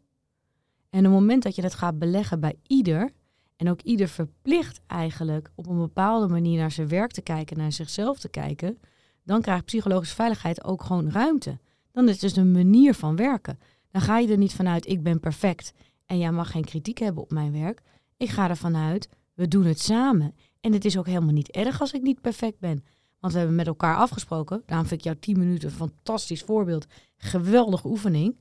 En 0.90 0.98
op 0.98 1.04
het 1.04 1.12
moment 1.12 1.42
dat 1.42 1.54
je 1.54 1.62
dat 1.62 1.74
gaat 1.74 1.98
beleggen 1.98 2.40
bij 2.40 2.58
ieder, 2.66 3.10
en 3.56 3.70
ook 3.70 3.80
ieder 3.80 4.08
verplicht 4.08 4.80
eigenlijk 4.86 5.50
op 5.54 5.66
een 5.66 5.78
bepaalde 5.78 6.28
manier 6.28 6.58
naar 6.58 6.70
zijn 6.70 6.88
werk 6.88 7.10
te 7.10 7.22
kijken, 7.22 7.58
naar 7.58 7.72
zichzelf 7.72 8.18
te 8.18 8.28
kijken, 8.28 8.78
dan 9.22 9.40
krijgt 9.40 9.64
psychologische 9.64 10.14
veiligheid 10.14 10.64
ook 10.64 10.82
gewoon 10.82 11.10
ruimte. 11.10 11.58
Dan 11.92 12.04
is 12.04 12.10
het 12.10 12.20
dus 12.20 12.36
een 12.36 12.52
manier 12.52 12.94
van 12.94 13.16
werken. 13.16 13.58
dan 13.90 14.02
ga 14.02 14.18
je 14.18 14.28
er 14.28 14.38
niet 14.38 14.54
vanuit, 14.54 14.88
ik 14.88 15.02
ben 15.02 15.20
perfect 15.20 15.72
en 16.06 16.18
jij 16.18 16.32
mag 16.32 16.50
geen 16.50 16.64
kritiek 16.64 16.98
hebben 16.98 17.22
op 17.22 17.30
mijn 17.30 17.52
werk. 17.52 17.82
Ik 18.24 18.30
ga 18.30 18.48
ervan 18.48 18.76
uit, 18.76 19.08
we 19.34 19.48
doen 19.48 19.64
het 19.64 19.80
samen. 19.80 20.34
En 20.60 20.72
het 20.72 20.84
is 20.84 20.98
ook 20.98 21.06
helemaal 21.06 21.32
niet 21.32 21.50
erg 21.50 21.80
als 21.80 21.92
ik 21.92 22.02
niet 22.02 22.20
perfect 22.20 22.58
ben. 22.58 22.84
Want 23.18 23.32
we 23.32 23.38
hebben 23.38 23.56
met 23.56 23.66
elkaar 23.66 23.96
afgesproken. 23.96 24.62
Daarom 24.66 24.86
vind 24.86 25.00
ik 25.00 25.06
jouw 25.06 25.18
10 25.20 25.38
minuten 25.38 25.68
een 25.68 25.74
fantastisch 25.74 26.42
voorbeeld. 26.42 26.86
Geweldige 27.16 27.88
oefening. 27.88 28.36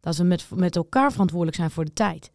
Dat 0.00 0.16
we 0.16 0.24
met, 0.24 0.50
met 0.54 0.76
elkaar 0.76 1.12
verantwoordelijk 1.12 1.56
zijn 1.56 1.70
voor 1.70 1.84
de 1.84 1.92
tijd. 1.92 2.30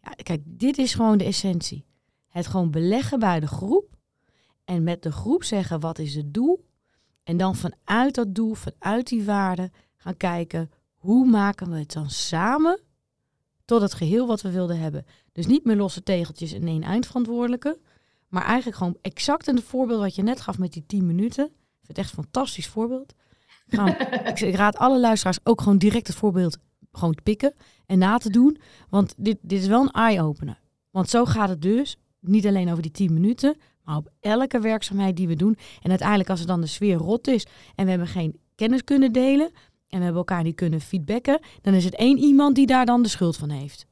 Ja, 0.00 0.10
kijk, 0.10 0.42
dit 0.44 0.78
is 0.78 0.94
gewoon 0.94 1.18
de 1.18 1.24
essentie. 1.24 1.84
Het 2.28 2.46
gewoon 2.46 2.70
beleggen 2.70 3.18
bij 3.18 3.40
de 3.40 3.46
groep. 3.46 3.96
En 4.64 4.82
met 4.82 5.02
de 5.02 5.12
groep 5.12 5.44
zeggen 5.44 5.80
wat 5.80 5.98
is 5.98 6.14
het 6.14 6.34
doel. 6.34 6.64
En 7.22 7.36
dan 7.36 7.56
vanuit 7.56 8.14
dat 8.14 8.34
doel, 8.34 8.54
vanuit 8.54 9.08
die 9.08 9.24
waarden 9.24 9.72
gaan 9.96 10.16
kijken 10.16 10.70
hoe 10.94 11.26
maken 11.26 11.70
we 11.70 11.78
het 11.78 11.92
dan 11.92 12.10
samen 12.10 12.80
tot 13.64 13.80
het 13.80 13.94
geheel 13.94 14.26
wat 14.26 14.42
we 14.42 14.50
wilden 14.50 14.78
hebben. 14.78 15.04
Dus 15.36 15.46
niet 15.46 15.64
meer 15.64 15.76
losse 15.76 16.02
tegeltjes 16.02 16.52
en 16.52 16.66
één 16.66 16.82
eindverantwoordelijke. 16.82 17.78
Maar 18.28 18.44
eigenlijk 18.44 18.76
gewoon 18.76 18.96
exact 19.00 19.48
in 19.48 19.54
het 19.54 19.64
voorbeeld 19.64 20.00
wat 20.00 20.14
je 20.14 20.22
net 20.22 20.40
gaf 20.40 20.58
met 20.58 20.72
die 20.72 20.86
10 20.86 21.06
minuten. 21.06 21.44
Ik 21.44 21.52
vind 21.82 21.96
het 21.96 21.98
echt 21.98 22.08
een 22.08 22.22
fantastisch 22.22 22.66
voorbeeld. 22.66 23.14
ik, 24.30 24.40
ik, 24.40 24.54
raad 24.54 24.76
alle 24.76 25.00
luisteraars 25.00 25.38
ook 25.42 25.60
gewoon 25.60 25.78
direct 25.78 26.06
het 26.06 26.16
voorbeeld 26.16 26.58
gewoon 26.92 27.14
te 27.14 27.22
pikken 27.22 27.54
en 27.86 27.98
na 27.98 28.18
te 28.18 28.30
doen. 28.30 28.58
Want 28.88 29.14
dit, 29.16 29.38
dit 29.42 29.60
is 29.60 29.66
wel 29.66 29.82
een 29.82 29.90
eye-opener. 29.90 30.60
Want 30.90 31.10
zo 31.10 31.24
gaat 31.24 31.48
het 31.48 31.62
dus 31.62 31.96
niet 32.20 32.46
alleen 32.46 32.70
over 32.70 32.82
die 32.82 32.90
10 32.90 33.12
minuten, 33.12 33.56
maar 33.82 33.96
op 33.96 34.12
elke 34.20 34.60
werkzaamheid 34.60 35.16
die 35.16 35.28
we 35.28 35.36
doen. 35.36 35.56
En 35.82 35.90
uiteindelijk 35.90 36.30
als 36.30 36.40
er 36.40 36.46
dan 36.46 36.60
de 36.60 36.66
sfeer 36.66 36.96
rot 36.96 37.26
is 37.26 37.46
en 37.74 37.84
we 37.84 37.90
hebben 37.90 38.08
geen 38.08 38.38
kennis 38.54 38.84
kunnen 38.84 39.12
delen 39.12 39.50
en 39.88 39.98
we 39.98 40.04
hebben 40.04 40.16
elkaar 40.16 40.42
niet 40.42 40.56
kunnen 40.56 40.80
feedbacken, 40.80 41.40
dan 41.62 41.74
is 41.74 41.84
het 41.84 41.94
één 41.94 42.18
iemand 42.18 42.54
die 42.54 42.66
daar 42.66 42.86
dan 42.86 43.02
de 43.02 43.08
schuld 43.08 43.36
van 43.36 43.50
heeft. 43.50 43.86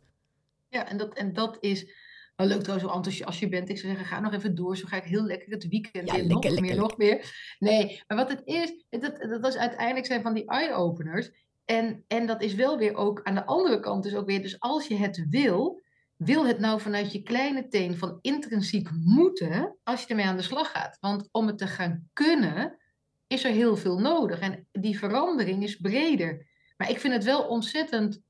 Ja, 0.74 0.88
en 0.88 0.96
dat, 0.96 1.14
en 1.14 1.32
dat 1.32 1.56
is 1.60 1.92
wel 2.36 2.46
leuk 2.46 2.60
trouwens, 2.60 2.88
zo 2.88 2.94
enthousiast 2.94 3.26
als 3.26 3.38
je 3.38 3.48
bent. 3.48 3.68
Ik 3.68 3.78
zou 3.78 3.92
zeggen, 3.92 4.10
ga 4.10 4.20
nog 4.20 4.32
even 4.32 4.54
door. 4.54 4.76
Zo 4.76 4.86
ga 4.86 4.96
ik 4.96 5.04
heel 5.04 5.24
lekker 5.24 5.52
het 5.52 5.68
weekend 5.68 6.10
ja, 6.10 6.14
in. 6.14 6.26
Lekker, 6.26 6.34
nog 6.34 6.44
lekker, 6.44 6.62
meer, 6.62 6.76
nog 6.76 6.96
meer. 6.96 7.54
Nee, 7.58 8.02
maar 8.06 8.16
wat 8.16 8.28
het 8.28 8.40
is, 8.44 8.84
dat, 8.90 9.16
dat 9.20 9.46
is 9.46 9.56
uiteindelijk 9.56 10.06
zijn 10.06 10.22
van 10.22 10.34
die 10.34 10.46
eye-openers. 10.46 11.30
En, 11.64 12.04
en 12.06 12.26
dat 12.26 12.42
is 12.42 12.54
wel 12.54 12.78
weer 12.78 12.94
ook 12.94 13.20
aan 13.22 13.34
de 13.34 13.46
andere 13.46 13.80
kant 13.80 14.02
dus 14.02 14.14
ook 14.14 14.26
weer. 14.26 14.42
Dus 14.42 14.60
als 14.60 14.86
je 14.86 14.96
het 14.96 15.26
wil, 15.28 15.82
wil 16.16 16.46
het 16.46 16.58
nou 16.58 16.80
vanuit 16.80 17.12
je 17.12 17.22
kleine 17.22 17.68
teen 17.68 17.98
van 17.98 18.18
intrinsiek 18.20 18.88
moeten 18.92 19.76
als 19.82 20.00
je 20.00 20.06
ermee 20.06 20.26
aan 20.26 20.36
de 20.36 20.42
slag 20.42 20.70
gaat. 20.70 20.96
Want 21.00 21.28
om 21.32 21.46
het 21.46 21.58
te 21.58 21.66
gaan 21.66 22.08
kunnen, 22.12 22.78
is 23.26 23.44
er 23.44 23.52
heel 23.52 23.76
veel 23.76 23.98
nodig. 23.98 24.38
En 24.38 24.68
die 24.72 24.98
verandering 24.98 25.62
is 25.62 25.76
breder. 25.76 26.46
Maar 26.76 26.90
ik 26.90 26.98
vind 26.98 27.14
het 27.14 27.24
wel 27.24 27.42
ontzettend 27.42 28.20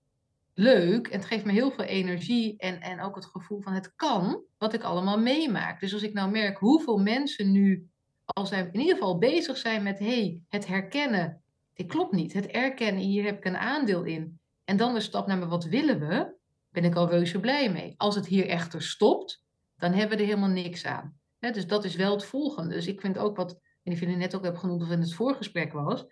leuk 0.54 1.06
en 1.06 1.18
het 1.18 1.26
geeft 1.26 1.44
me 1.44 1.52
heel 1.52 1.70
veel 1.70 1.84
energie 1.84 2.56
en, 2.58 2.80
en 2.80 3.00
ook 3.00 3.14
het 3.14 3.24
gevoel 3.24 3.60
van 3.60 3.72
het 3.72 3.94
kan, 3.94 4.42
wat 4.58 4.74
ik 4.74 4.82
allemaal 4.82 5.18
meemaak. 5.18 5.80
Dus 5.80 5.92
als 5.92 6.02
ik 6.02 6.12
nou 6.12 6.30
merk 6.30 6.58
hoeveel 6.58 6.98
mensen 6.98 7.52
nu, 7.52 7.88
al 8.24 8.46
zijn 8.46 8.72
in 8.72 8.80
ieder 8.80 8.94
geval 8.94 9.18
bezig 9.18 9.56
zijn 9.56 9.82
met 9.82 9.98
hey, 9.98 10.40
het 10.48 10.66
herkennen, 10.66 11.42
dit 11.74 11.86
klopt 11.86 12.12
niet, 12.12 12.32
het 12.32 12.46
erkennen, 12.46 13.02
hier 13.02 13.24
heb 13.24 13.36
ik 13.36 13.44
een 13.44 13.56
aandeel 13.56 14.04
in. 14.04 14.40
En 14.64 14.76
dan 14.76 14.94
de 14.94 15.00
stap 15.00 15.26
naar 15.26 15.38
me, 15.38 15.46
wat 15.46 15.64
willen 15.64 15.98
we? 16.08 16.34
Ben 16.70 16.84
ik 16.84 16.94
al 16.94 17.08
reuze 17.08 17.40
blij 17.40 17.70
mee. 17.70 17.94
Als 17.96 18.14
het 18.14 18.26
hier 18.26 18.48
echter 18.48 18.82
stopt, 18.82 19.44
dan 19.76 19.92
hebben 19.92 20.16
we 20.16 20.22
er 20.22 20.28
helemaal 20.28 20.48
niks 20.48 20.84
aan. 20.84 21.18
dus 21.38 21.66
dat 21.66 21.84
is 21.84 21.96
wel 21.96 22.12
het 22.12 22.24
volgende. 22.24 22.74
Dus 22.74 22.86
ik 22.86 23.00
vind 23.00 23.18
ook 23.18 23.36
wat, 23.36 23.60
en 23.82 23.92
ik 23.92 23.98
vind 23.98 24.10
het 24.10 24.20
net 24.20 24.36
ook 24.36 24.44
heb 24.44 24.56
genoemd 24.56 24.82
of 24.82 24.90
in 24.90 25.00
het 25.00 25.14
voorgesprek 25.14 25.72
was, 25.72 26.04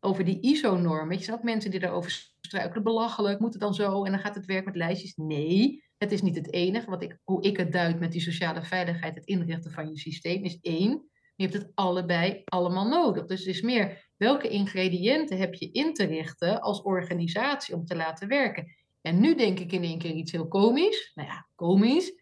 over 0.00 0.24
die 0.24 0.40
ISO-norm. 0.40 1.08
Weet 1.08 1.24
je, 1.24 1.32
ook 1.32 1.42
mensen 1.42 1.70
die 1.70 1.80
daarover 1.80 2.30
struikelen, 2.40 2.82
belachelijk, 2.82 3.40
moet 3.40 3.52
het 3.52 3.62
dan 3.62 3.74
zo 3.74 4.04
en 4.04 4.10
dan 4.10 4.20
gaat 4.20 4.34
het 4.34 4.46
werk 4.46 4.64
met 4.64 4.76
lijstjes. 4.76 5.16
Nee, 5.16 5.84
het 5.98 6.12
is 6.12 6.22
niet 6.22 6.36
het 6.36 6.52
enige. 6.52 6.90
Wat 6.90 7.02
ik, 7.02 7.18
hoe 7.24 7.42
ik 7.42 7.56
het 7.56 7.72
duid 7.72 8.00
met 8.00 8.12
die 8.12 8.20
sociale 8.20 8.62
veiligheid, 8.62 9.14
het 9.14 9.26
inrichten 9.26 9.70
van 9.70 9.88
je 9.88 9.98
systeem, 9.98 10.44
is 10.44 10.58
één. 10.60 11.08
Je 11.36 11.46
hebt 11.46 11.58
het 11.58 11.70
allebei 11.74 12.42
allemaal 12.44 12.88
nodig. 12.88 13.26
Dus 13.26 13.38
het 13.38 13.54
is 13.54 13.62
meer 13.62 14.10
welke 14.16 14.48
ingrediënten 14.48 15.38
heb 15.38 15.54
je 15.54 15.70
in 15.70 15.94
te 15.94 16.04
richten 16.04 16.60
als 16.60 16.82
organisatie 16.82 17.74
om 17.74 17.84
te 17.84 17.96
laten 17.96 18.28
werken. 18.28 18.74
En 19.00 19.20
nu 19.20 19.34
denk 19.34 19.58
ik 19.58 19.72
in 19.72 19.82
één 19.82 19.98
keer 19.98 20.14
iets 20.14 20.32
heel 20.32 20.48
komisch. 20.48 21.12
Nou 21.14 21.28
ja, 21.28 21.46
komisch. 21.54 22.12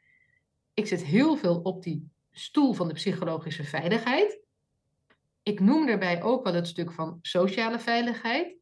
Ik 0.75 0.87
zit 0.87 1.05
heel 1.05 1.37
veel 1.37 1.61
op 1.61 1.83
die 1.83 2.11
stoel 2.31 2.73
van 2.73 2.88
de 2.88 2.95
psychologische 2.95 3.64
veiligheid. 3.64 4.41
Ik 5.49 5.61
noem 5.61 5.87
daarbij 5.87 6.23
ook 6.23 6.45
wel 6.45 6.55
het 6.55 6.67
stuk 6.67 6.93
van 6.93 7.19
sociale 7.23 7.79
veiligheid, 7.79 8.57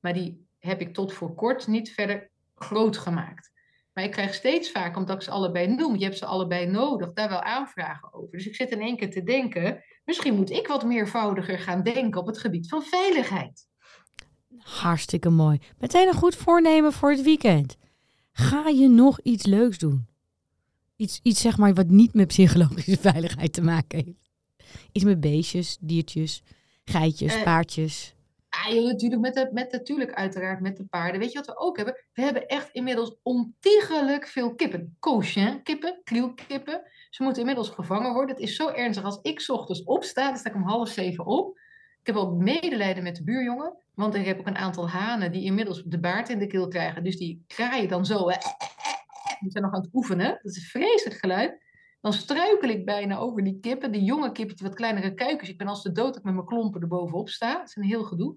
maar 0.00 0.12
die 0.12 0.46
heb 0.58 0.80
ik 0.80 0.94
tot 0.94 1.12
voor 1.12 1.34
kort 1.34 1.66
niet 1.66 1.90
verder 1.90 2.30
groot 2.54 2.98
gemaakt. 2.98 3.50
Maar 3.92 4.04
ik 4.04 4.10
krijg 4.10 4.34
steeds 4.34 4.70
vaker, 4.70 4.96
omdat 4.96 5.16
ik 5.16 5.22
ze 5.22 5.30
allebei 5.30 5.66
noem, 5.66 5.96
je 5.96 6.04
hebt 6.04 6.18
ze 6.18 6.26
allebei 6.26 6.66
nodig, 6.66 7.12
daar 7.12 7.28
wel 7.28 7.42
aanvragen 7.42 8.12
over. 8.12 8.30
Dus 8.30 8.46
ik 8.46 8.54
zit 8.54 8.70
in 8.70 8.80
één 8.80 8.96
keer 8.96 9.10
te 9.10 9.22
denken, 9.22 9.84
misschien 10.04 10.34
moet 10.34 10.50
ik 10.50 10.66
wat 10.66 10.84
meervoudiger 10.84 11.58
gaan 11.58 11.82
denken 11.82 12.20
op 12.20 12.26
het 12.26 12.38
gebied 12.38 12.68
van 12.68 12.82
veiligheid. 12.82 13.68
Hartstikke 14.58 15.30
mooi. 15.30 15.60
Meteen 15.78 16.08
een 16.08 16.14
goed 16.14 16.36
voornemen 16.36 16.92
voor 16.92 17.10
het 17.10 17.22
weekend. 17.22 17.76
Ga 18.32 18.68
je 18.68 18.88
nog 18.88 19.20
iets 19.20 19.46
leuks 19.46 19.78
doen? 19.78 20.06
Iets, 20.96 21.20
iets 21.22 21.40
zeg 21.40 21.58
maar 21.58 21.74
wat 21.74 21.88
niet 21.88 22.14
met 22.14 22.26
psychologische 22.26 22.98
veiligheid 23.10 23.52
te 23.52 23.62
maken 23.62 24.04
heeft. 24.04 24.21
Iets 24.92 25.04
met 25.04 25.20
beestjes, 25.20 25.76
diertjes, 25.80 26.42
geitjes, 26.84 27.34
Eh, 27.34 27.42
paardjes. 27.42 28.14
Ah, 28.48 28.74
joh, 28.74 28.84
natuurlijk, 28.84 29.22
met, 29.22 29.34
de, 29.34 29.48
met 29.52 29.72
natuurlijk 29.72 30.12
uiteraard 30.12 30.60
met 30.60 30.76
de 30.76 30.84
paarden. 30.84 31.20
Weet 31.20 31.32
je 31.32 31.38
wat 31.38 31.46
we 31.46 31.58
ook 31.58 31.76
hebben? 31.76 31.96
We 32.12 32.22
hebben 32.22 32.46
echt 32.46 32.68
inmiddels 32.72 33.16
ontiegelijk 33.22 34.26
veel 34.26 34.54
kippen. 34.54 34.96
Cochin 35.00 35.62
kippen, 35.62 36.00
krielkippen. 36.04 36.82
Ze 37.10 37.22
moeten 37.22 37.40
inmiddels 37.40 37.68
gevangen 37.68 38.12
worden. 38.12 38.34
Het 38.34 38.44
is 38.44 38.56
zo 38.56 38.68
ernstig. 38.68 39.04
Als 39.04 39.18
ik 39.22 39.40
's 39.40 39.48
ochtends 39.48 39.84
opsta, 39.84 40.28
dan 40.28 40.36
sta 40.36 40.48
ik 40.48 40.56
om 40.56 40.62
half 40.62 40.88
zeven 40.88 41.26
op. 41.26 41.58
Ik 42.00 42.06
heb 42.06 42.16
ook 42.16 42.34
medelijden 42.34 43.02
met 43.02 43.16
de 43.16 43.24
buurjongen. 43.24 43.76
Want 43.94 44.14
ik 44.14 44.26
heb 44.26 44.38
ook 44.38 44.46
een 44.46 44.56
aantal 44.56 44.88
hanen 44.88 45.32
die 45.32 45.44
inmiddels 45.44 45.82
de 45.86 45.98
baard 46.00 46.28
in 46.28 46.38
de 46.38 46.46
keel 46.46 46.68
krijgen. 46.68 47.04
Dus 47.04 47.16
die 47.16 47.44
kraaien 47.46 47.88
dan 47.88 48.06
zo. 48.06 48.28
Die 49.40 49.50
zijn 49.50 49.64
nog 49.64 49.72
aan 49.72 49.80
het 49.80 49.90
oefenen. 49.92 50.38
Dat 50.42 50.52
is 50.52 50.56
een 50.56 50.62
vreselijk 50.62 51.20
geluid. 51.20 51.60
Dan 52.02 52.12
struikel 52.12 52.68
ik 52.68 52.84
bijna 52.84 53.18
over 53.18 53.44
die 53.44 53.58
kippen. 53.60 53.92
Die 53.92 54.04
jonge 54.04 54.32
kippen, 54.32 54.56
die 54.56 54.66
wat 54.66 54.76
kleinere 54.76 55.14
kuikens. 55.14 55.48
Ik 55.48 55.58
ben 55.58 55.66
als 55.66 55.82
de 55.82 55.92
dood 55.92 56.06
dat 56.06 56.16
ik 56.16 56.22
met 56.22 56.34
mijn 56.34 56.46
klompen 56.46 56.80
erbovenop 56.80 57.28
sta. 57.28 57.54
Dat 57.58 57.68
is 57.68 57.76
een 57.76 57.82
heel 57.82 58.04
gedoe. 58.04 58.34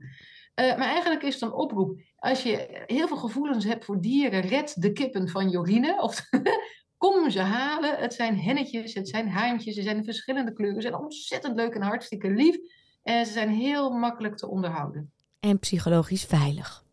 Eh, 0.54 0.78
maar 0.78 0.88
eigenlijk 0.88 1.24
is 1.24 1.34
het 1.34 1.44
een 1.44 1.54
oproep. 1.54 2.02
Als 2.16 2.44
je 2.44 2.84
heel 2.86 3.08
veel 3.08 3.18
gevoelens 3.18 3.66
hebt 3.66 3.86
voor 3.86 4.02
dieren, 4.02 4.42
red 4.42 4.82
de 4.82 4.92
kippen 4.92 5.30
van 5.30 5.50
Jorine. 5.50 6.02
Of 6.02 6.22
kom 6.98 7.30
ze 7.30 7.40
halen. 7.40 7.98
Het 7.98 8.14
zijn 8.14 8.40
hennetjes, 8.40 8.94
het 8.94 9.10
zijn 9.10 9.30
haantjes. 9.30 9.76
Ze 9.76 9.82
zijn 9.82 9.98
in 9.98 10.04
verschillende 10.04 10.54
kleuren. 10.54 10.82
Ze 10.82 10.88
zijn 10.88 11.02
ontzettend 11.02 11.56
leuk 11.56 11.74
en 11.74 11.82
hartstikke 11.82 12.30
lief. 12.30 12.58
En 13.04 13.26
ze 13.26 13.32
zijn 13.32 13.50
heel 13.50 13.90
makkelijk 13.90 14.38
te 14.38 14.48
onderhouden. 14.48 15.12
En 15.40 15.60
psychologisch 15.60 16.26
veilig. 16.26 16.84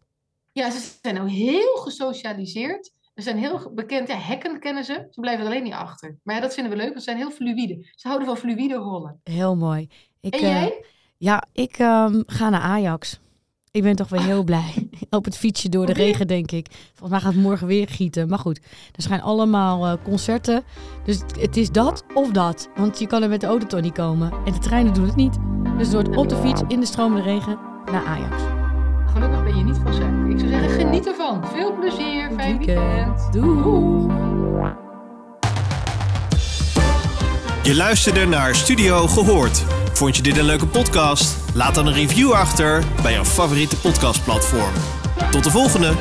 Ja, 0.52 0.70
ze 0.70 0.96
zijn 1.02 1.14
nou 1.14 1.28
heel 1.28 1.76
gesocialiseerd. 1.76 2.92
Ze 3.14 3.22
zijn 3.22 3.38
heel 3.38 3.72
bekend. 3.74 4.08
Ja, 4.08 4.18
hekken 4.18 4.60
kennen 4.60 4.84
ze. 4.84 5.06
Ze 5.10 5.20
blijven 5.20 5.44
er 5.44 5.50
alleen 5.50 5.62
niet 5.62 5.72
achter. 5.72 6.18
Maar 6.22 6.34
ja, 6.34 6.40
dat 6.40 6.54
vinden 6.54 6.72
we 6.72 6.78
leuk, 6.78 6.88
want 6.88 6.98
ze 7.02 7.10
zijn 7.10 7.16
heel 7.16 7.30
fluïde. 7.30 7.86
Ze 7.94 8.08
houden 8.08 8.28
van 8.28 8.36
fluïde 8.36 8.74
rollen. 8.74 9.20
Heel 9.24 9.56
mooi. 9.56 9.88
Ik, 10.20 10.34
En 10.34 10.40
eh, 10.40 10.46
jij? 10.48 10.84
ja, 11.16 11.44
ik 11.52 11.78
ehm, 11.78 12.22
ga 12.26 12.48
naar 12.48 12.60
Ajax. 12.60 13.20
Ik 13.70 13.82
ben 13.82 13.96
toch 13.96 14.08
weer 14.08 14.22
heel 14.22 14.44
blij. 14.44 14.88
Op 15.10 15.24
het 15.24 15.38
fietsje 15.38 15.68
door 15.68 15.86
de 15.86 15.92
regen, 15.92 16.26
denk 16.26 16.50
ik. 16.50 16.66
Volgens 16.72 17.10
mij 17.10 17.20
gaat 17.20 17.32
het 17.32 17.42
morgen 17.42 17.66
weer 17.66 17.88
gieten. 17.88 18.28
Maar 18.28 18.38
goed, 18.38 18.60
er 18.92 19.02
zijn 19.02 19.22
allemaal 19.22 19.86
eh, 19.86 20.04
concerten. 20.04 20.62
Dus 21.04 21.18
het, 21.18 21.40
het 21.40 21.56
is 21.56 21.70
dat 21.70 22.04
of 22.14 22.30
dat. 22.30 22.68
Want 22.74 22.98
je 22.98 23.06
kan 23.06 23.22
er 23.22 23.28
met 23.28 23.40
de 23.40 23.46
auto 23.46 23.66
toch 23.66 23.80
niet 23.80 23.92
komen. 23.92 24.32
En 24.44 24.52
de 24.52 24.58
treinen 24.58 24.94
doen 24.94 25.06
het 25.06 25.16
niet. 25.16 25.38
Dus 25.78 25.86
het 25.86 25.92
wordt 25.92 26.16
op 26.16 26.28
de 26.28 26.36
fiets 26.36 26.62
in 26.68 26.80
de 26.80 26.86
stromende 26.86 27.22
regen 27.22 27.58
naar 27.84 28.04
Ajax. 28.04 28.61
Gelukkig 29.12 29.44
ben 29.44 29.56
je 29.56 29.64
niet 29.64 29.78
van 29.82 29.94
suiker. 29.94 30.30
Ik 30.30 30.38
zou 30.38 30.50
zeggen, 30.50 30.70
geniet 30.70 31.06
ervan. 31.06 31.44
Veel 31.54 31.74
plezier. 31.80 32.30
Fijn 32.36 32.58
weekend. 32.58 32.78
weekend. 32.78 33.32
Doei. 33.32 34.10
Je 37.62 37.74
luisterde 37.74 38.26
naar 38.26 38.54
Studio 38.54 39.06
Gehoord. 39.06 39.64
Vond 39.92 40.16
je 40.16 40.22
dit 40.22 40.36
een 40.38 40.44
leuke 40.44 40.66
podcast? 40.66 41.36
Laat 41.54 41.74
dan 41.74 41.86
een 41.86 41.92
review 41.92 42.32
achter 42.32 42.84
bij 43.02 43.12
jouw 43.12 43.24
favoriete 43.24 43.76
podcastplatform. 43.76 44.72
Tot 45.30 45.44
de 45.44 45.50
volgende! 45.50 45.92